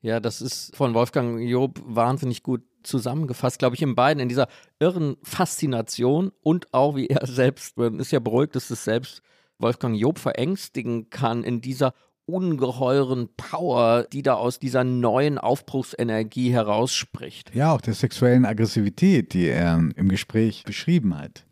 [0.00, 4.46] Ja, das ist von Wolfgang Job wahnsinnig gut zusammengefasst, glaube ich, in beiden, in dieser
[4.78, 9.22] irren Faszination und auch, wie er selbst, ist ja beruhigt, dass es selbst
[9.58, 11.92] Wolfgang Job verängstigen kann, in dieser
[12.26, 17.54] ungeheuren Power, die da aus dieser neuen Aufbruchsenergie herausspricht.
[17.54, 21.46] Ja, auch der sexuellen Aggressivität, die er im Gespräch beschrieben hat.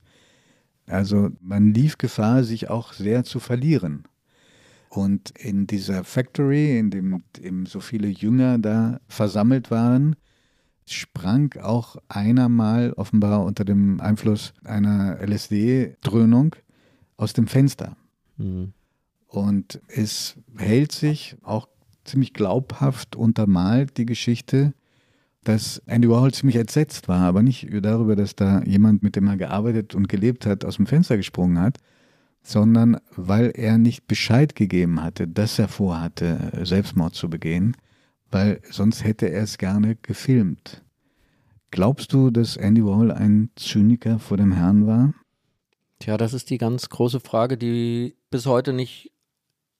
[0.87, 4.04] Also man lief Gefahr, sich auch sehr zu verlieren.
[4.90, 10.14] Und in dieser Factory, in dem eben so viele Jünger da versammelt waren,
[10.87, 16.54] sprang auch einer mal offenbar unter dem Einfluss einer LSD-Dröhnung
[17.16, 17.96] aus dem Fenster.
[18.37, 18.72] Mhm.
[19.34, 21.66] Und es hält sich auch
[22.04, 24.74] ziemlich glaubhaft untermalt die Geschichte,
[25.42, 29.36] dass Andy Warhol ziemlich entsetzt war, aber nicht darüber, dass da jemand, mit dem er
[29.36, 31.78] gearbeitet und gelebt hat, aus dem Fenster gesprungen hat,
[32.44, 37.76] sondern weil er nicht Bescheid gegeben hatte, dass er vorhatte, Selbstmord zu begehen,
[38.30, 40.84] weil sonst hätte er es gerne gefilmt.
[41.72, 45.12] Glaubst du, dass Andy Warhol ein Zyniker vor dem Herrn war?
[45.98, 49.10] Tja, das ist die ganz große Frage, die bis heute nicht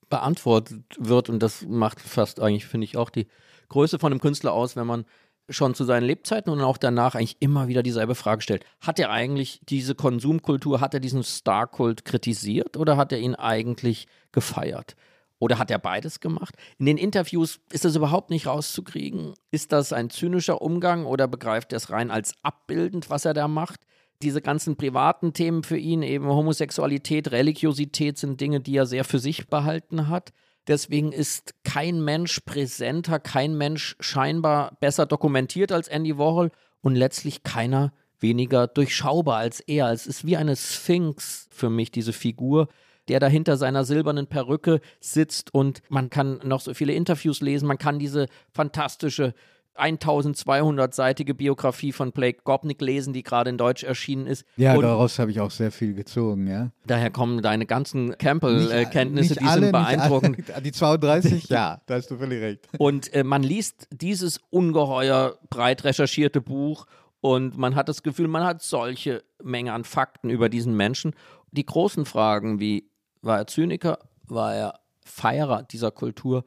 [0.09, 3.27] beantwortet wird und das macht fast eigentlich, finde ich, auch die
[3.69, 5.05] Größe von einem Künstler aus, wenn man
[5.49, 8.65] schon zu seinen Lebzeiten und auch danach eigentlich immer wieder dieselbe Frage stellt.
[8.81, 14.07] Hat er eigentlich diese Konsumkultur, hat er diesen Star-Kult kritisiert oder hat er ihn eigentlich
[14.31, 14.95] gefeiert?
[15.37, 16.55] Oder hat er beides gemacht?
[16.79, 19.33] In den Interviews ist das überhaupt nicht rauszukriegen.
[19.51, 23.47] Ist das ein zynischer Umgang oder begreift er es rein als abbildend, was er da
[23.47, 23.81] macht?
[24.21, 29.19] Diese ganzen privaten Themen für ihn, eben Homosexualität, Religiosität, sind Dinge, die er sehr für
[29.19, 30.31] sich behalten hat.
[30.67, 36.51] Deswegen ist kein Mensch präsenter, kein Mensch scheinbar besser dokumentiert als Andy Warhol
[36.81, 39.91] und letztlich keiner weniger durchschaubar als er.
[39.91, 42.67] Es ist wie eine Sphinx für mich, diese Figur,
[43.07, 47.67] der da hinter seiner silbernen Perücke sitzt und man kann noch so viele Interviews lesen,
[47.67, 49.35] man kann diese fantastische
[49.77, 54.45] 1200-seitige Biografie von Blake Gopnik lesen, die gerade in Deutsch erschienen ist.
[54.55, 56.71] Ja, und daraus habe ich auch sehr viel gezogen, ja.
[56.85, 60.51] Daher kommen deine ganzen Campbell-Kenntnisse, die sind beeindruckend.
[60.51, 62.67] Alle, die 32, ja, da hast du völlig recht.
[62.77, 66.85] Und äh, man liest dieses ungeheuer breit recherchierte Buch
[67.21, 71.15] und man hat das Gefühl, man hat solche Menge an Fakten über diesen Menschen.
[71.51, 72.89] Die großen Fragen wie,
[73.21, 76.45] war er Zyniker, war er Feierer dieser Kultur,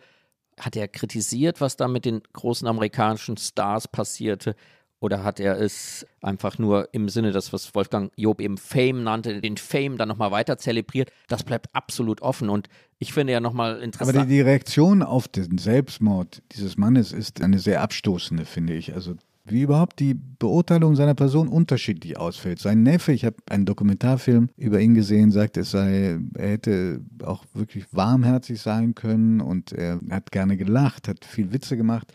[0.58, 4.54] hat er kritisiert, was da mit den großen amerikanischen Stars passierte?
[5.00, 9.40] Oder hat er es einfach nur im Sinne des, was Wolfgang Job eben Fame nannte,
[9.40, 11.12] den Fame dann nochmal weiter zelebriert?
[11.28, 12.48] Das bleibt absolut offen.
[12.48, 12.68] Und
[12.98, 14.16] ich finde ja nochmal interessant.
[14.16, 18.92] Aber die, die Reaktion auf den Selbstmord dieses Mannes ist eine sehr abstoßende, finde ich.
[18.92, 19.14] Also
[19.52, 22.58] wie überhaupt die Beurteilung seiner Person unterschiedlich ausfällt.
[22.58, 27.44] Sein Neffe, ich habe einen Dokumentarfilm über ihn gesehen, sagt, es sei, er hätte auch
[27.54, 32.12] wirklich warmherzig sein können und er hat gerne gelacht, hat viel Witze gemacht.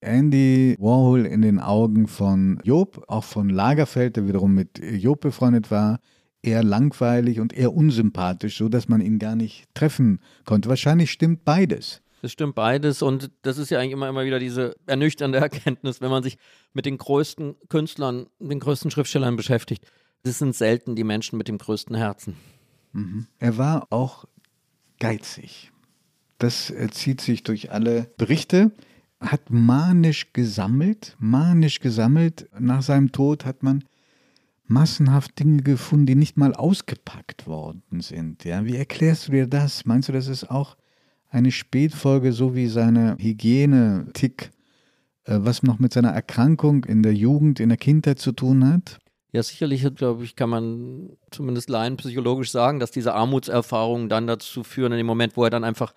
[0.00, 5.70] Andy Warhol in den Augen von Job, auch von Lagerfeld, der wiederum mit Job befreundet
[5.70, 6.00] war,
[6.42, 10.68] eher langweilig und eher unsympathisch, so dass man ihn gar nicht treffen konnte.
[10.68, 12.02] Wahrscheinlich stimmt beides.
[12.26, 16.10] Das stimmt beides und das ist ja eigentlich immer, immer wieder diese ernüchternde Erkenntnis, wenn
[16.10, 16.38] man sich
[16.72, 19.86] mit den größten Künstlern, den größten Schriftstellern beschäftigt.
[20.24, 22.34] Das sind selten die Menschen mit dem größten Herzen.
[22.90, 23.28] Mhm.
[23.38, 24.24] Er war auch
[24.98, 25.70] geizig.
[26.38, 28.72] Das zieht sich durch alle Berichte.
[29.20, 32.48] Hat manisch gesammelt, manisch gesammelt.
[32.58, 33.84] Nach seinem Tod hat man
[34.64, 38.42] massenhaft Dinge gefunden, die nicht mal ausgepackt worden sind.
[38.42, 39.84] Ja, wie erklärst du dir das?
[39.84, 40.76] Meinst du, das ist auch
[41.30, 44.50] eine Spätfolge, so wie seine Hygiene-Tick,
[45.24, 48.98] äh, was noch mit seiner Erkrankung in der Jugend, in der Kindheit zu tun hat?
[49.32, 54.92] Ja, sicherlich, glaube ich, kann man zumindest laienpsychologisch sagen, dass diese Armutserfahrungen dann dazu führen,
[54.92, 55.92] in dem Moment, wo er dann einfach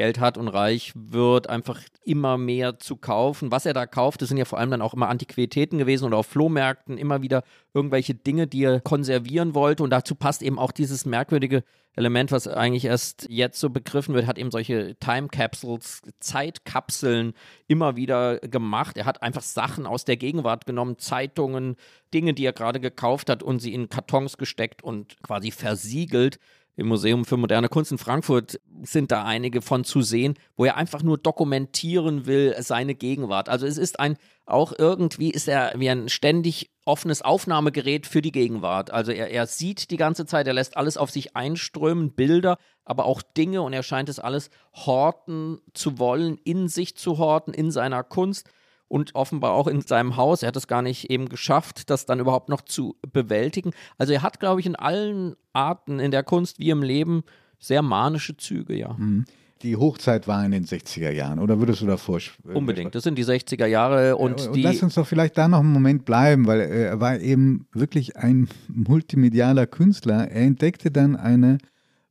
[0.00, 3.52] Geld hat und reich wird, einfach immer mehr zu kaufen.
[3.52, 6.16] Was er da kauft, das sind ja vor allem dann auch immer Antiquitäten gewesen oder
[6.16, 7.42] auf Flohmärkten immer wieder
[7.74, 9.82] irgendwelche Dinge, die er konservieren wollte.
[9.82, 11.64] Und dazu passt eben auch dieses merkwürdige
[11.96, 17.34] Element, was eigentlich erst jetzt so begriffen wird, hat eben solche Time Capsules, Zeitkapseln
[17.66, 18.96] immer wieder gemacht.
[18.96, 21.76] Er hat einfach Sachen aus der Gegenwart genommen, Zeitungen,
[22.14, 26.38] Dinge, die er gerade gekauft hat und sie in Kartons gesteckt und quasi versiegelt
[26.80, 30.76] im Museum für moderne Kunst in Frankfurt sind da einige von zu sehen, wo er
[30.76, 33.50] einfach nur dokumentieren will seine Gegenwart.
[33.50, 34.16] Also es ist ein,
[34.46, 38.90] auch irgendwie ist er wie ein ständig offenes Aufnahmegerät für die Gegenwart.
[38.90, 43.04] Also er, er sieht die ganze Zeit, er lässt alles auf sich einströmen, Bilder, aber
[43.04, 47.70] auch Dinge und er scheint es alles horten zu wollen, in sich zu horten, in
[47.70, 48.48] seiner Kunst
[48.90, 50.42] und offenbar auch in seinem Haus.
[50.42, 53.70] Er hat es gar nicht eben geschafft, das dann überhaupt noch zu bewältigen.
[53.98, 57.22] Also er hat, glaube ich, in allen Arten, in der Kunst wie im Leben,
[57.60, 58.94] sehr manische Züge, ja.
[58.94, 59.24] Mhm.
[59.62, 62.18] Die Hochzeit war in den 60er Jahren, oder würdest du davor?
[62.18, 64.62] Äh, Unbedingt, das sind die 60er Jahre und, und die.
[64.62, 68.48] Lass uns doch vielleicht da noch einen Moment bleiben, weil er war eben wirklich ein
[68.68, 70.28] multimedialer Künstler.
[70.30, 71.58] Er entdeckte dann eine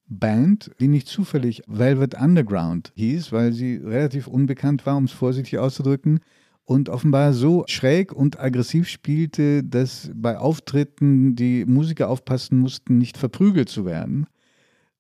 [0.08, 5.58] Band, die nicht zufällig Velvet Underground hieß, weil sie relativ unbekannt war, um es vorsichtig
[5.58, 6.22] auszudrücken
[6.70, 13.18] und offenbar so schräg und aggressiv spielte, dass bei Auftritten die Musiker aufpassen mussten, nicht
[13.18, 14.28] verprügelt zu werden.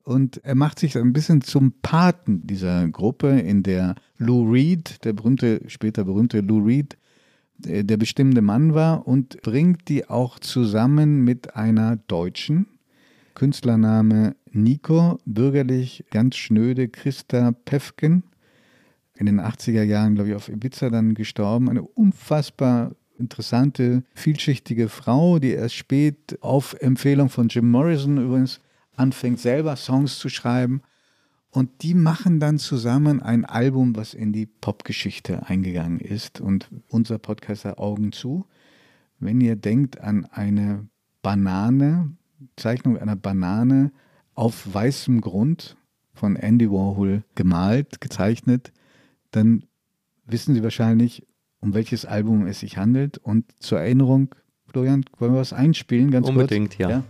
[0.01, 5.13] Und er macht sich ein bisschen zum Paten dieser Gruppe, in der Lou Reed, der
[5.13, 6.97] berühmte, später berühmte Lou Reed,
[7.63, 12.65] äh, der bestimmende Mann war und bringt die auch zusammen mit einer Deutschen,
[13.35, 18.23] Künstlername Nico, bürgerlich ganz schnöde Christa Pefken,
[19.19, 21.69] in den 80er Jahren, glaube ich, auf Ibiza dann gestorben.
[21.69, 28.61] Eine unfassbar interessante, vielschichtige Frau, die erst spät auf Empfehlung von Jim Morrison übrigens
[28.95, 30.81] anfängt, selber Songs zu schreiben.
[31.51, 36.39] Und die machen dann zusammen ein Album, was in die Popgeschichte eingegangen ist.
[36.39, 38.45] Und unser Podcaster Augen zu.
[39.19, 40.87] Wenn ihr denkt an eine
[41.21, 42.13] Banane,
[42.55, 43.91] Zeichnung einer Banane
[44.33, 45.75] auf weißem Grund
[46.13, 48.71] von Andy Warhol gemalt, gezeichnet,
[49.31, 49.65] dann
[50.25, 51.27] wissen Sie wahrscheinlich,
[51.59, 53.17] um welches Album es sich handelt.
[53.17, 54.35] Und zur Erinnerung,
[54.67, 56.11] Florian, wollen wir was einspielen?
[56.11, 56.79] Ganz Unbedingt, kurz?
[56.79, 56.89] ja.
[56.89, 57.03] ja?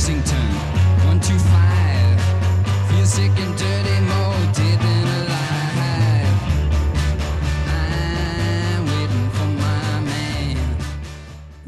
[0.00, 0.36] Lexington,
[1.08, 3.49] 125, 46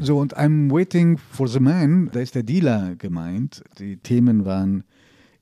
[0.03, 3.63] So, und I'm Waiting for the Man, da ist der Dealer gemeint.
[3.79, 4.83] Die Themen waren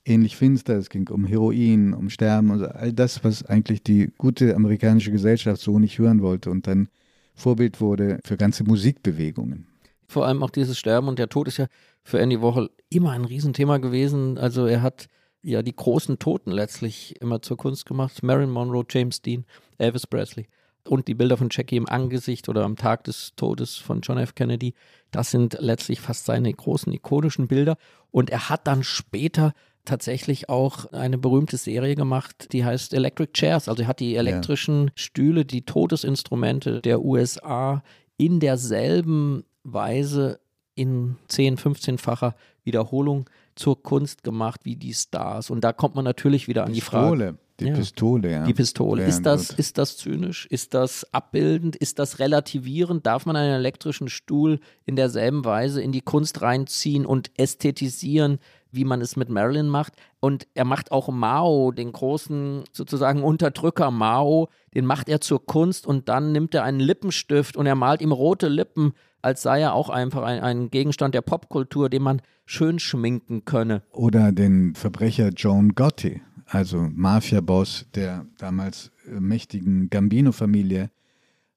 [0.04, 0.76] ähnlich finster.
[0.76, 5.60] Es ging um Heroin, um Sterben, also all das, was eigentlich die gute amerikanische Gesellschaft
[5.60, 6.88] so nicht hören wollte und dann
[7.34, 9.66] Vorbild wurde für ganze Musikbewegungen.
[10.06, 11.66] Vor allem auch dieses Sterben und der Tod ist ja
[12.04, 14.38] für Andy Warhol immer ein Riesenthema gewesen.
[14.38, 15.06] Also er hat
[15.42, 18.22] ja die großen Toten letztlich immer zur Kunst gemacht.
[18.22, 19.44] Marilyn Monroe, James Dean,
[19.78, 20.46] Elvis Presley
[20.88, 24.34] und die Bilder von Jackie im Angesicht oder am Tag des Todes von John F.
[24.34, 24.74] Kennedy.
[25.10, 27.76] Das sind letztlich fast seine großen ikonischen Bilder.
[28.10, 29.52] Und er hat dann später
[29.84, 33.68] tatsächlich auch eine berühmte Serie gemacht, die heißt Electric Chairs.
[33.68, 37.82] Also er hat die elektrischen Stühle, die Todesinstrumente der USA
[38.16, 40.40] in derselben Weise
[40.74, 45.50] in 10, 15-facher Wiederholung zur Kunst gemacht wie die Stars.
[45.50, 47.10] Und da kommt man natürlich wieder an die Frage.
[47.10, 47.74] Pistole, die Ja.
[47.74, 48.44] Pistole, ja.
[48.44, 49.02] Die Pistole.
[49.02, 50.46] Ja, Ist das, ist das zynisch?
[50.46, 51.76] Ist das abbildend?
[51.76, 53.06] Ist das relativierend?
[53.06, 58.38] Darf man einen elektrischen Stuhl in derselben Weise in die Kunst reinziehen und ästhetisieren,
[58.70, 59.92] wie man es mit Marilyn macht?
[60.20, 65.86] Und er macht auch Mao, den großen sozusagen Unterdrücker Mao, den macht er zur Kunst
[65.86, 69.74] und dann nimmt er einen Lippenstift und er malt ihm rote Lippen, als sei er
[69.74, 73.82] auch einfach ein, ein Gegenstand der Popkultur, den man schön schminken könne.
[73.92, 80.90] Oder den Verbrecher Joan Gotti, also Mafia-Boss der damals äh, mächtigen Gambino-Familie,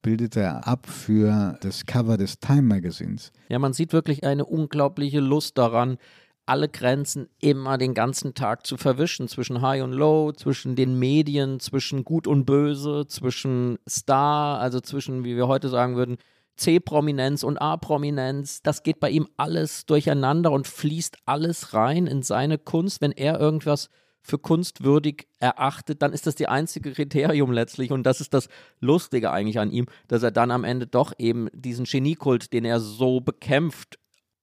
[0.02, 3.32] bildete er ab für das Cover des Time Magazins.
[3.50, 5.98] Ja, man sieht wirklich eine unglaubliche Lust daran,
[6.46, 11.60] alle Grenzen immer den ganzen Tag zu verwischen zwischen High und Low, zwischen den Medien,
[11.60, 16.18] zwischen Gut und Böse, zwischen Star, also zwischen, wie wir heute sagen würden,
[16.58, 18.62] C-Prominenz und A-Prominenz.
[18.62, 23.02] Das geht bei ihm alles durcheinander und fließt alles rein in seine Kunst.
[23.02, 23.90] Wenn er irgendwas
[24.26, 27.92] für kunstwürdig erachtet, dann ist das die einzige Kriterium letztlich.
[27.92, 31.48] Und das ist das Lustige eigentlich an ihm, dass er dann am Ende doch eben
[31.54, 34.00] diesen Geniekult, den er so bekämpft,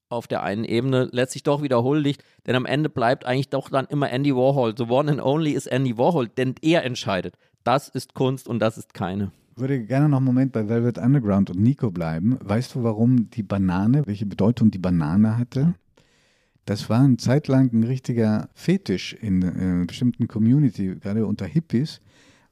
[0.08, 3.86] auf der einen Ebene letztlich doch wieder huldigt, denn am Ende bleibt eigentlich doch dann
[3.86, 4.74] immer Andy Warhol.
[4.76, 7.34] The one and only ist Andy Warhol, denn er entscheidet.
[7.64, 9.32] Das ist Kunst und das ist keine.
[9.54, 12.38] Ich würde gerne noch einen Moment bei Velvet Underground und Nico bleiben.
[12.40, 15.74] Weißt du, warum die Banane, welche Bedeutung die Banane hatte?
[16.64, 22.00] Das war eine Zeit lang ein richtiger Fetisch in einer bestimmten Community, gerade unter Hippies.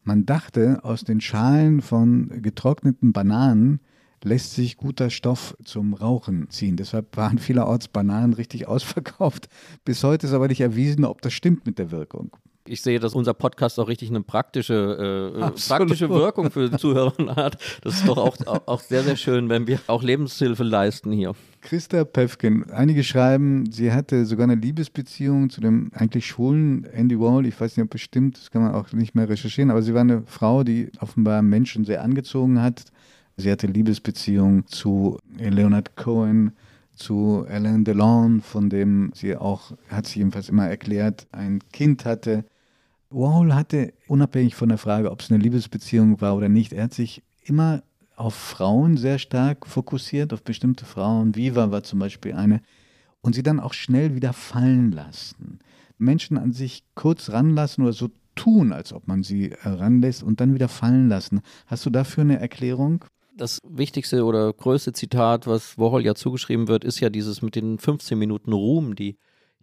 [0.02, 3.80] Man dachte, aus den Schalen von getrockneten Bananen
[4.22, 6.76] lässt sich guter Stoff zum Rauchen ziehen.
[6.76, 9.48] Deshalb waren vielerorts Bananen richtig ausverkauft.
[9.84, 12.36] Bis heute ist aber nicht erwiesen, ob das stimmt mit der Wirkung.
[12.66, 15.78] Ich sehe, dass unser Podcast auch richtig eine praktische, äh, Absolut.
[15.78, 17.58] praktische Wirkung für die Zuhörer hat.
[17.82, 21.34] Das ist doch auch, auch sehr, sehr schön, wenn wir auch Lebenshilfe leisten hier.
[21.60, 27.46] Christa Pefkin, einige schreiben, sie hatte sogar eine Liebesbeziehung zu dem eigentlich schwulen Andy Warhol.
[27.46, 30.00] Ich weiß nicht, ob bestimmt, das kann man auch nicht mehr recherchieren, aber sie war
[30.00, 32.84] eine Frau, die offenbar Menschen sehr angezogen hat.
[33.36, 36.52] Sie hatte Liebesbeziehung zu Leonard Cohen,
[36.94, 42.44] zu Alain Delon, von dem sie auch, hat sie jedenfalls immer erklärt, ein Kind hatte.
[43.10, 46.94] Warhol hatte, unabhängig von der Frage, ob es eine Liebesbeziehung war oder nicht, er hat
[46.94, 47.82] sich immer
[48.20, 51.34] auf Frauen sehr stark fokussiert, auf bestimmte Frauen.
[51.34, 52.60] Viva war zum Beispiel eine.
[53.22, 55.58] Und sie dann auch schnell wieder fallen lassen.
[55.96, 60.54] Menschen an sich kurz ranlassen oder so tun, als ob man sie ranlässt und dann
[60.54, 61.40] wieder fallen lassen.
[61.66, 63.04] Hast du dafür eine Erklärung?
[63.36, 67.78] Das wichtigste oder größte Zitat, was Warhol ja zugeschrieben wird, ist ja dieses mit den
[67.78, 69.16] 15 Minuten Ruhm, die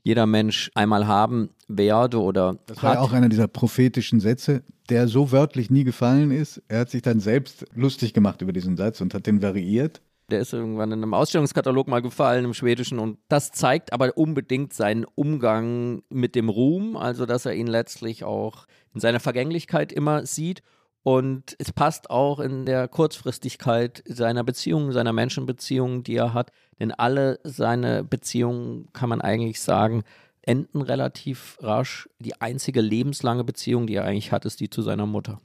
[0.07, 2.95] jeder Mensch einmal haben werde oder Das war hat.
[2.95, 6.61] ja auch einer dieser prophetischen Sätze, der so wörtlich nie gefallen ist.
[6.69, 10.01] Er hat sich dann selbst lustig gemacht über diesen Satz und hat den variiert.
[10.31, 14.71] Der ist irgendwann in einem Ausstellungskatalog mal gefallen im Schwedischen und das zeigt aber unbedingt
[14.73, 20.25] seinen Umgang mit dem Ruhm, also dass er ihn letztlich auch in seiner Vergänglichkeit immer
[20.25, 20.61] sieht
[21.07, 26.51] und es passt auch in der Kurzfristigkeit seiner Beziehungen, seiner Menschenbeziehungen, die er hat,
[26.81, 30.03] denn alle seine Beziehungen, kann man eigentlich sagen,
[30.41, 32.09] enden relativ rasch.
[32.19, 35.39] Die einzige lebenslange Beziehung, die er eigentlich hat, ist die zu seiner Mutter.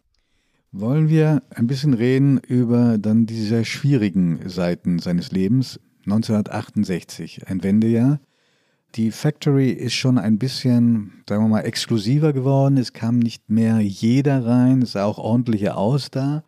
[0.72, 5.78] Wollen wir ein bisschen reden über dann die sehr schwierigen Seiten seines Lebens?
[6.06, 8.18] 1968, ein Wendejahr.
[8.94, 12.76] Die Factory ist schon ein bisschen, sagen wir mal, exklusiver geworden.
[12.76, 14.82] Es kam nicht mehr jeder rein.
[14.82, 16.44] Es sah auch ordentlicher aus da.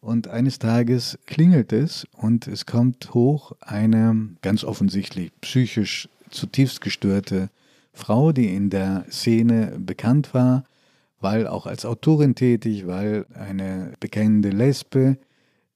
[0.00, 7.48] Und eines Tages klingelt es und es kommt hoch eine ganz offensichtlich psychisch zutiefst gestörte
[7.92, 10.64] Frau, die in der Szene bekannt war,
[11.20, 15.18] weil auch als Autorin tätig, weil eine bekennende Lesbe,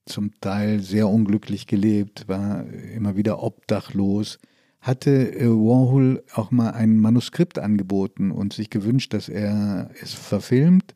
[0.05, 4.37] zum Teil sehr unglücklich gelebt, war immer wieder obdachlos,
[4.83, 10.93] hatte äh, Warhol auch mal ein Manuskript angeboten und sich gewünscht, dass er es verfilmt.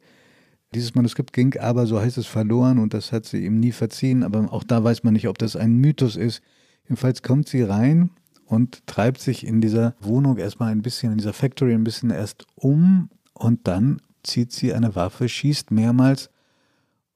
[0.75, 4.23] Dieses Manuskript ging aber, so heißt es, verloren und das hat sie ihm nie verziehen.
[4.23, 6.41] Aber auch da weiß man nicht, ob das ein Mythos ist.
[6.83, 8.09] Jedenfalls kommt sie rein
[8.45, 12.45] und treibt sich in dieser Wohnung erstmal ein bisschen, in dieser Factory ein bisschen erst
[12.55, 16.29] um und dann zieht sie eine Waffe, schießt mehrmals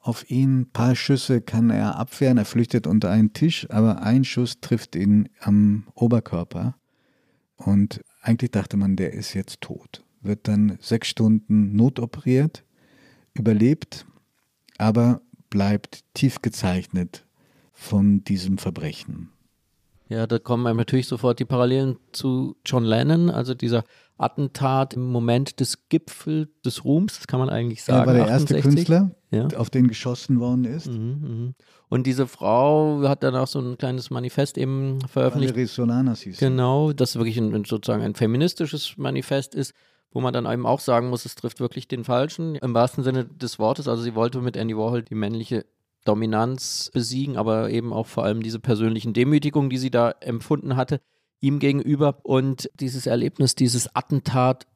[0.02, 0.62] auf ihn.
[0.62, 4.96] Ein paar Schüsse kann er abwehren, er flüchtet unter einen Tisch, aber ein Schuss trifft
[4.96, 6.76] ihn am Oberkörper.
[7.56, 10.04] Und eigentlich dachte man, der ist jetzt tot.
[10.22, 12.64] Wird dann sechs Stunden notoperiert,
[13.34, 14.06] überlebt,
[14.78, 17.26] aber bleibt tief gezeichnet
[17.72, 19.30] von diesem Verbrechen.
[20.10, 23.86] Ja, da kommen einem natürlich sofort die Parallelen zu John Lennon, also dieser
[24.22, 28.02] Attentat im Moment des Gipfel des Ruhms, das kann man eigentlich sagen.
[28.02, 28.62] Er war der erste 68.
[28.64, 29.48] Künstler, Ja.
[29.58, 30.88] auf den geschossen worden ist.
[30.88, 31.56] Mhm, mhm.
[31.90, 35.54] Und diese Frau hat dann auch so ein kleines Manifest eben veröffentlicht.
[35.54, 36.38] Valerie Solanas hieß.
[36.38, 39.74] Genau, das wirklich ein, sozusagen ein feministisches Manifest ist,
[40.12, 43.26] wo man dann eben auch sagen muss, es trifft wirklich den Falschen, im wahrsten Sinne
[43.26, 43.88] des Wortes.
[43.88, 45.66] Also sie wollte mit Andy Warhol die männliche
[46.06, 51.00] Dominanz besiegen, aber eben auch vor allem diese persönlichen Demütigungen, die sie da empfunden hatte,
[51.42, 52.20] ihm gegenüber.
[52.24, 54.68] Und dieses Erlebnis, dieses Attentat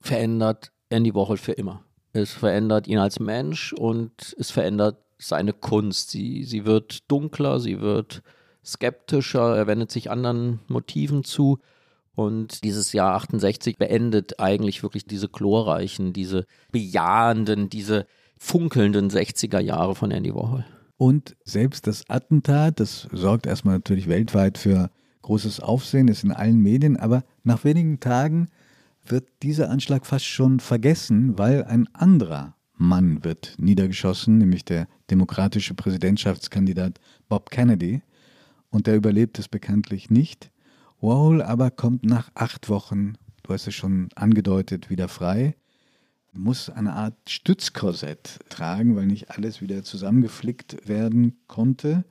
[0.00, 1.82] verändert Andy Warhol für immer.
[2.12, 6.10] Es verändert ihn als Mensch und es verändert seine Kunst.
[6.10, 8.22] Sie, sie wird dunkler, sie wird
[8.64, 11.58] skeptischer, er wendet sich anderen Motiven zu.
[12.14, 18.06] Und dieses Jahr 68 beendet eigentlich wirklich diese glorreichen, diese bejahenden, diese
[18.38, 20.64] funkelnden 60er Jahre von Andy Warhol.
[20.96, 24.90] Und selbst das Attentat, das sorgt erstmal natürlich weltweit für
[25.26, 28.48] großes Aufsehen, ist in allen Medien, aber nach wenigen Tagen
[29.04, 35.74] wird dieser Anschlag fast schon vergessen, weil ein anderer Mann wird niedergeschossen, nämlich der demokratische
[35.74, 38.02] Präsidentschaftskandidat Bob Kennedy.
[38.70, 40.50] Und der überlebt es bekanntlich nicht.
[41.00, 45.56] Warhol aber kommt nach acht Wochen, du hast es schon angedeutet, wieder frei
[46.38, 52.04] muss eine Art Stützkorsett tragen, weil nicht alles wieder zusammengeflickt werden konnte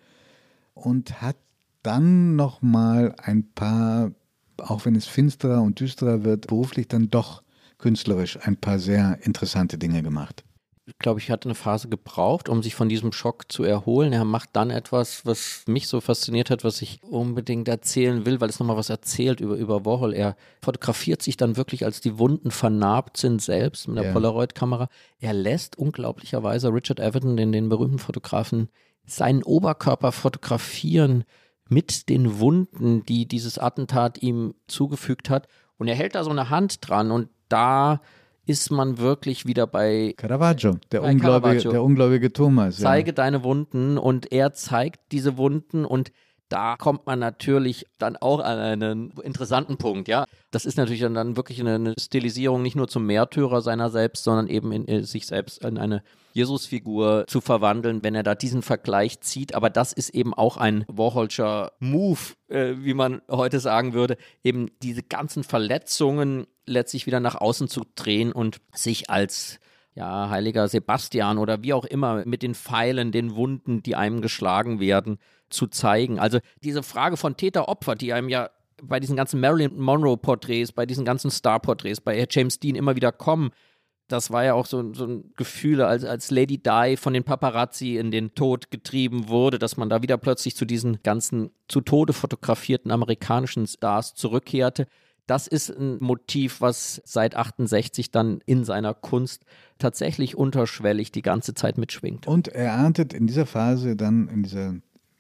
[0.73, 1.37] und hat
[1.85, 4.11] dann noch mal ein paar,
[4.57, 7.43] auch wenn es finsterer und düsterer wird, beruflich dann doch
[7.77, 10.43] künstlerisch ein paar sehr interessante Dinge gemacht.
[10.87, 14.13] Ich glaube, ich hatte eine Phase gebraucht, um sich von diesem Schock zu erholen.
[14.13, 18.49] Er macht dann etwas, was mich so fasziniert hat, was ich unbedingt erzählen will, weil
[18.49, 20.13] es nochmal was erzählt über, über Warhol.
[20.13, 24.11] Er fotografiert sich dann wirklich, als die Wunden vernarbt sind, selbst mit der Ja.
[24.13, 24.87] Polaroid-Kamera.
[25.19, 28.69] Er lässt unglaublicherweise Richard Everton, den, den berühmten Fotografen,
[29.07, 31.23] seinen Oberkörper fotografieren
[31.69, 35.47] mit den Wunden, die dieses Attentat ihm zugefügt hat.
[35.77, 38.01] Und er hält da so eine Hand dran und da
[38.45, 41.71] ist man wirklich wieder bei Caravaggio, der, Bei ungläubige, Caravaggio.
[41.71, 42.77] der ungläubige Thomas.
[42.77, 46.11] zeige deine Wunden und er zeigt diese Wunden und
[46.49, 50.25] da kommt man natürlich dann auch an einen interessanten Punkt, ja.
[50.51, 54.71] Das ist natürlich dann, wirklich eine, Stilisierung nicht nur zum Märtyrer seiner selbst, sondern eben
[54.71, 59.55] in, in sich selbst in eine Jesusfigur zu verwandeln, wenn er da diesen Vergleich zieht.
[59.55, 62.19] Aber das ist eben auch ein Warholscher Move,
[62.49, 67.83] äh, wie man heute sagen würde, eben diese ganzen Verletzungen letztlich wieder nach außen zu
[67.95, 69.59] drehen und sich als
[69.95, 74.81] ja, heiliger Sebastian oder wie auch immer, mit den Pfeilen, den Wunden, die einem geschlagen
[74.81, 75.19] werden,
[75.49, 76.19] zu zeigen.
[76.19, 78.49] Also diese Frage von Täter-Opfer, die einem ja
[78.81, 83.51] bei diesen ganzen Marilyn Monroe-Porträts, bei diesen ganzen Star-Porträts, bei James Dean immer wieder kommen,
[84.07, 87.97] das war ja auch so, so ein Gefühl, als, als Lady Di von den Paparazzi
[87.97, 92.13] in den Tod getrieben wurde, dass man da wieder plötzlich zu diesen ganzen zu Tode
[92.13, 94.87] fotografierten amerikanischen Stars zurückkehrte.
[95.27, 99.43] das ist ein Motiv, was seit 68 dann in seiner Kunst
[99.79, 102.27] tatsächlich unterschwellig die ganze Zeit mitschwingt.
[102.27, 104.75] Und er erntet in dieser Phase dann, in dieser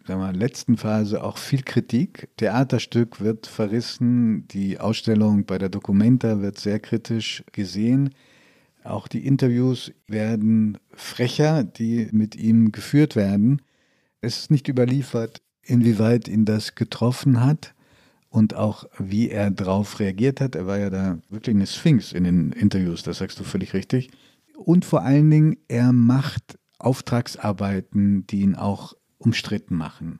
[0.05, 2.29] sagen wir, letzten Phase auch viel Kritik.
[2.37, 8.13] Theaterstück wird verrissen, die Ausstellung bei der Documenta wird sehr kritisch gesehen.
[8.83, 13.61] Auch die Interviews werden frecher, die mit ihm geführt werden.
[14.21, 17.73] Es ist nicht überliefert, inwieweit ihn das getroffen hat
[18.29, 20.55] und auch wie er darauf reagiert hat.
[20.55, 24.11] Er war ja da wirklich eine Sphinx in den Interviews, das sagst du völlig richtig.
[24.55, 28.93] Und vor allen Dingen, er macht Auftragsarbeiten, die ihn auch
[29.25, 30.19] umstritten machen.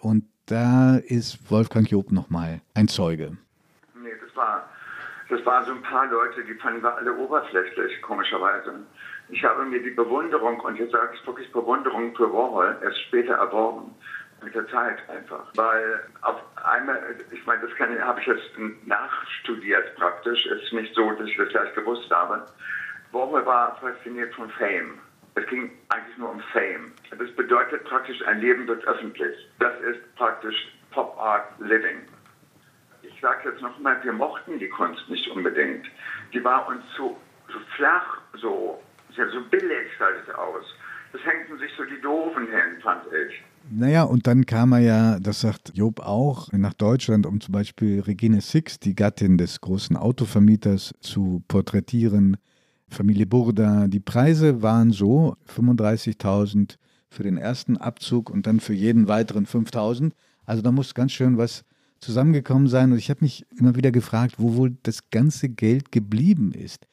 [0.00, 3.36] Und da ist Wolfgang Job nochmal ein Zeuge.
[3.94, 4.68] Nee, das war,
[5.30, 8.74] das waren so ein paar Leute, die fanden wir alle oberflächlich, komischerweise.
[9.30, 13.34] Ich habe mir die Bewunderung, und jetzt sage ich wirklich Bewunderung für Warhol, erst später
[13.34, 13.94] erworben.
[14.42, 15.46] Mit der Zeit einfach.
[15.54, 17.70] Weil auf einmal, ich meine, das
[18.02, 18.50] habe ich jetzt
[18.84, 20.44] nachstudiert praktisch.
[20.44, 22.44] Ist nicht so, dass ich das gleich gewusst habe.
[23.12, 24.98] Warhol war fasziniert von Fame.
[25.36, 26.92] Es ging eigentlich nur um Fame.
[27.10, 29.36] Das bedeutet praktisch, ein Leben wird öffentlich.
[29.58, 30.56] Das ist praktisch
[30.90, 31.98] Pop Art Living.
[33.02, 35.86] Ich sage jetzt nochmal, wir mochten die Kunst nicht unbedingt.
[36.32, 37.16] Die war uns zu,
[37.50, 38.80] zu flach, so,
[39.16, 40.64] so billig sah es aus.
[41.12, 43.42] Das hängten sich so die Doofen hin, fand ich.
[43.70, 48.00] Naja, und dann kam er ja, das sagt Job auch, nach Deutschland, um zum Beispiel
[48.00, 52.36] Regine Six, die Gattin des großen Autovermieters, zu porträtieren.
[52.88, 53.88] Familie Burda.
[53.88, 56.76] Die Preise waren so 35.000
[57.08, 60.12] für den ersten Abzug und dann für jeden weiteren 5.000.
[60.44, 61.64] Also da muss ganz schön was
[62.00, 62.92] zusammengekommen sein.
[62.92, 66.86] Und ich habe mich immer wieder gefragt, wo wohl das ganze Geld geblieben ist.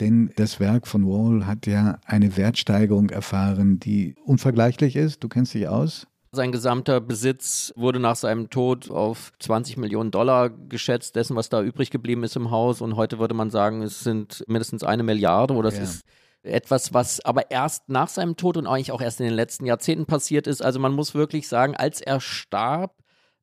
[0.00, 5.22] Denn das Werk von Wall hat ja eine Wertsteigerung erfahren, die unvergleichlich ist.
[5.22, 6.06] Du kennst dich aus.
[6.32, 11.60] Sein gesamter Besitz wurde nach seinem Tod auf 20 Millionen Dollar geschätzt, dessen, was da
[11.60, 12.80] übrig geblieben ist im Haus.
[12.80, 15.82] Und heute würde man sagen, es sind mindestens eine Milliarde oder es ja.
[15.82, 16.04] ist
[16.42, 20.06] etwas, was aber erst nach seinem Tod und eigentlich auch erst in den letzten Jahrzehnten
[20.06, 20.62] passiert ist.
[20.62, 22.94] Also man muss wirklich sagen, als er starb,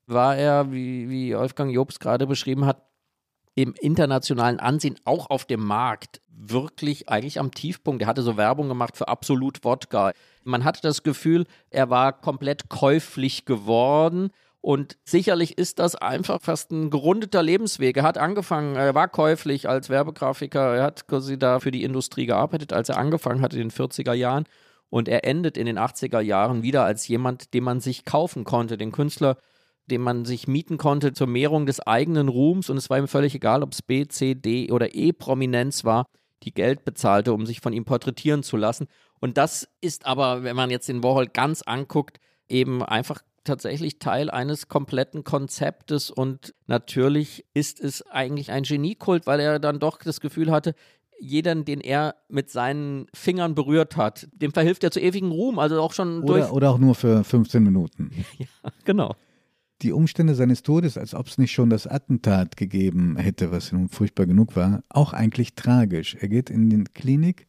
[0.05, 2.87] war er, wie, wie Wolfgang Jobs gerade beschrieben hat,
[3.53, 8.01] im internationalen Ansehen auch auf dem Markt wirklich eigentlich am Tiefpunkt.
[8.01, 10.11] Er hatte so Werbung gemacht für Absolut Wodka.
[10.43, 14.29] Man hatte das Gefühl, er war komplett käuflich geworden.
[14.61, 17.97] Und sicherlich ist das einfach fast ein gerundeter Lebensweg.
[17.97, 22.25] Er hat angefangen, er war käuflich als Werbegrafiker, er hat quasi da für die Industrie
[22.25, 24.45] gearbeitet, als er angefangen hat in den 40er Jahren.
[24.89, 28.77] Und er endet in den 80er Jahren wieder als jemand, den man sich kaufen konnte,
[28.77, 29.37] den Künstler,
[29.85, 32.69] den man sich mieten konnte zur Mehrung des eigenen Ruhms.
[32.69, 36.05] Und es war ihm völlig egal, ob es B, C, D oder E-Prominenz war,
[36.43, 38.87] die Geld bezahlte, um sich von ihm porträtieren zu lassen.
[39.19, 44.29] Und das ist aber, wenn man jetzt den Warhol ganz anguckt, eben einfach tatsächlich Teil
[44.29, 50.19] eines kompletten Konzeptes und natürlich ist es eigentlich ein Geniekult, weil er dann doch das
[50.19, 50.75] Gefühl hatte,
[51.19, 55.81] jeden, den er mit seinen Fingern berührt hat, dem verhilft er zu ewigem Ruhm, also
[55.81, 56.51] auch schon oder, durch.
[56.51, 58.11] Oder auch nur für 15 Minuten.
[58.37, 59.15] ja, genau.
[59.83, 63.89] Die Umstände seines Todes, als ob es nicht schon das Attentat gegeben hätte, was nun
[63.89, 66.15] furchtbar genug war, auch eigentlich tragisch.
[66.19, 67.47] Er geht in die Klinik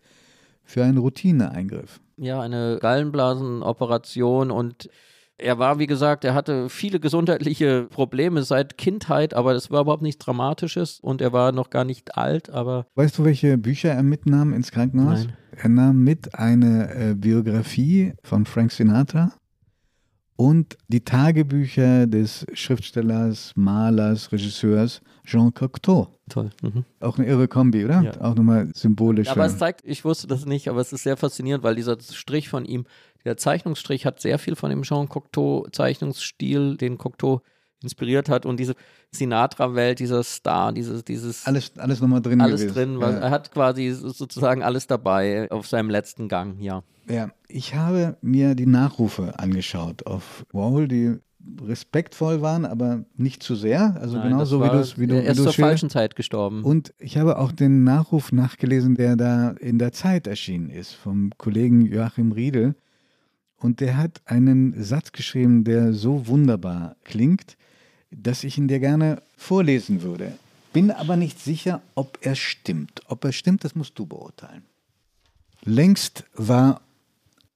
[0.62, 2.00] für einen Routineeingriff.
[2.18, 4.90] Ja, eine Gallenblasenoperation und
[5.38, 10.02] er war, wie gesagt, er hatte viele gesundheitliche Probleme seit Kindheit, aber das war überhaupt
[10.02, 12.86] nichts Dramatisches und er war noch gar nicht alt, aber.
[12.96, 15.26] Weißt du, welche Bücher er mitnahm ins Krankenhaus?
[15.26, 15.36] Nein.
[15.52, 19.32] Er nahm mit eine äh, Biografie von Frank Sinatra
[20.38, 26.06] und die Tagebücher des Schriftstellers, Malers, Regisseurs Jean Cocteau.
[26.28, 26.50] Toll.
[26.62, 26.84] Mhm.
[27.00, 28.02] Auch eine irre Kombi, oder?
[28.02, 28.20] Ja.
[28.20, 29.28] Auch nochmal symbolisch.
[29.28, 32.48] Aber es zeigt, ich wusste das nicht, aber es ist sehr faszinierend, weil dieser Strich
[32.48, 32.86] von ihm,
[33.24, 37.42] der Zeichnungsstrich hat sehr viel von dem Jean Cocteau Zeichnungsstil, den Cocteau
[37.82, 38.74] inspiriert hat und diese
[39.12, 42.74] Sinatra-Welt, dieser Star, dieses, dieses alles, alles nochmal drin alles gewesen.
[42.74, 46.82] drin, weil er hat quasi sozusagen alles dabei auf seinem letzten Gang, ja.
[47.08, 51.18] Ja, ich habe mir die Nachrufe angeschaut auf Warhol, die
[51.64, 53.96] respektvoll waren, aber nicht zu sehr.
[54.00, 56.62] Also Nein, genauso wie du es wie du, Er wie zur falschen Zeit gestorben.
[56.64, 61.30] Und ich habe auch den Nachruf nachgelesen, der da in der Zeit erschienen ist, vom
[61.38, 62.74] Kollegen Joachim Riedel.
[63.56, 67.56] Und der hat einen Satz geschrieben, der so wunderbar klingt,
[68.10, 70.38] dass ich ihn dir gerne vorlesen würde.
[70.72, 73.02] Bin aber nicht sicher, ob er stimmt.
[73.06, 74.62] Ob er stimmt, das musst du beurteilen.
[75.64, 76.82] Längst war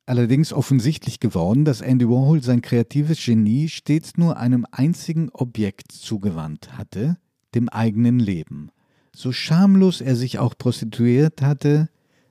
[0.06, 6.76] allerdings offensichtlich geworden, dass Andy Warhol sein kreatives Genie stets nur einem einzigen Objekt zugewandt
[6.76, 7.16] hatte,
[7.54, 8.70] dem eigenen Leben.
[9.14, 11.88] So schamlos er sich auch prostituiert hatte,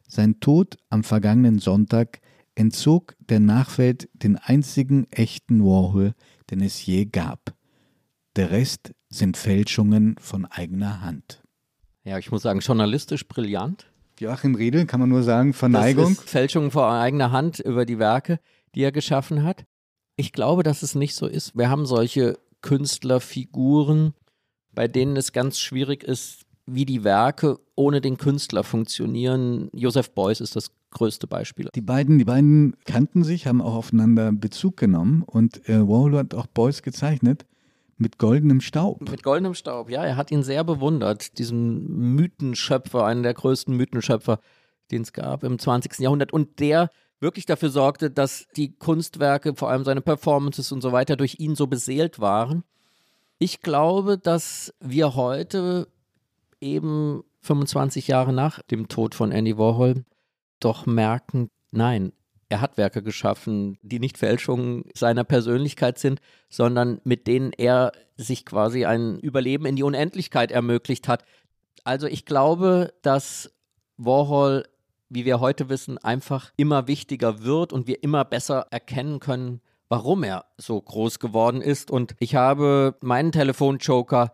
[0.08, 2.20] sein Tod am vergangenen Sonntag
[2.56, 6.14] entzog der Nachwelt den einzigen echten Warhol,
[6.50, 7.56] den es je gab.
[8.38, 11.44] Der Rest sind Fälschungen von eigener Hand.
[12.06, 13.88] Ja, ich muss sagen, journalistisch brillant.
[14.20, 16.16] Joachim Riedel kann man nur sagen, Verneigung.
[16.16, 18.40] Das ist Fälschung vor eigener Hand über die Werke,
[18.74, 19.66] die er geschaffen hat.
[20.16, 21.58] Ich glaube, dass es nicht so ist.
[21.58, 24.14] Wir haben solche Künstlerfiguren,
[24.74, 29.70] bei denen es ganz schwierig ist, wie die Werke ohne den Künstler funktionieren.
[29.74, 31.68] Joseph Beuys ist das größte Beispiel.
[31.76, 36.34] Die beiden, die beiden kannten sich, haben auch aufeinander Bezug genommen und äh, Warhol hat
[36.34, 37.46] auch Beuys gezeichnet
[38.02, 39.10] mit goldenem Staub.
[39.10, 44.40] Mit goldenem Staub, ja, er hat ihn sehr bewundert, diesen Mythenschöpfer, einen der größten Mythenschöpfer,
[44.90, 46.00] den es gab im 20.
[46.00, 46.90] Jahrhundert und der
[47.20, 51.56] wirklich dafür sorgte, dass die Kunstwerke, vor allem seine Performances und so weiter, durch ihn
[51.56, 52.64] so beseelt waren.
[53.38, 55.88] Ich glaube, dass wir heute
[56.60, 60.04] eben 25 Jahre nach dem Tod von Andy Warhol
[60.60, 62.12] doch merken, nein,
[62.52, 68.46] er hat Werke geschaffen, die nicht Fälschungen seiner Persönlichkeit sind, sondern mit denen er sich
[68.46, 71.24] quasi ein Überleben in die Unendlichkeit ermöglicht hat.
[71.86, 73.52] Also ich glaube, dass
[73.98, 74.66] Warhol,
[75.10, 80.24] wie wir heute wissen, einfach immer wichtiger wird und wir immer besser erkennen können, warum
[80.24, 81.90] er so groß geworden ist.
[81.90, 84.34] Und ich habe meinen Telefonjoker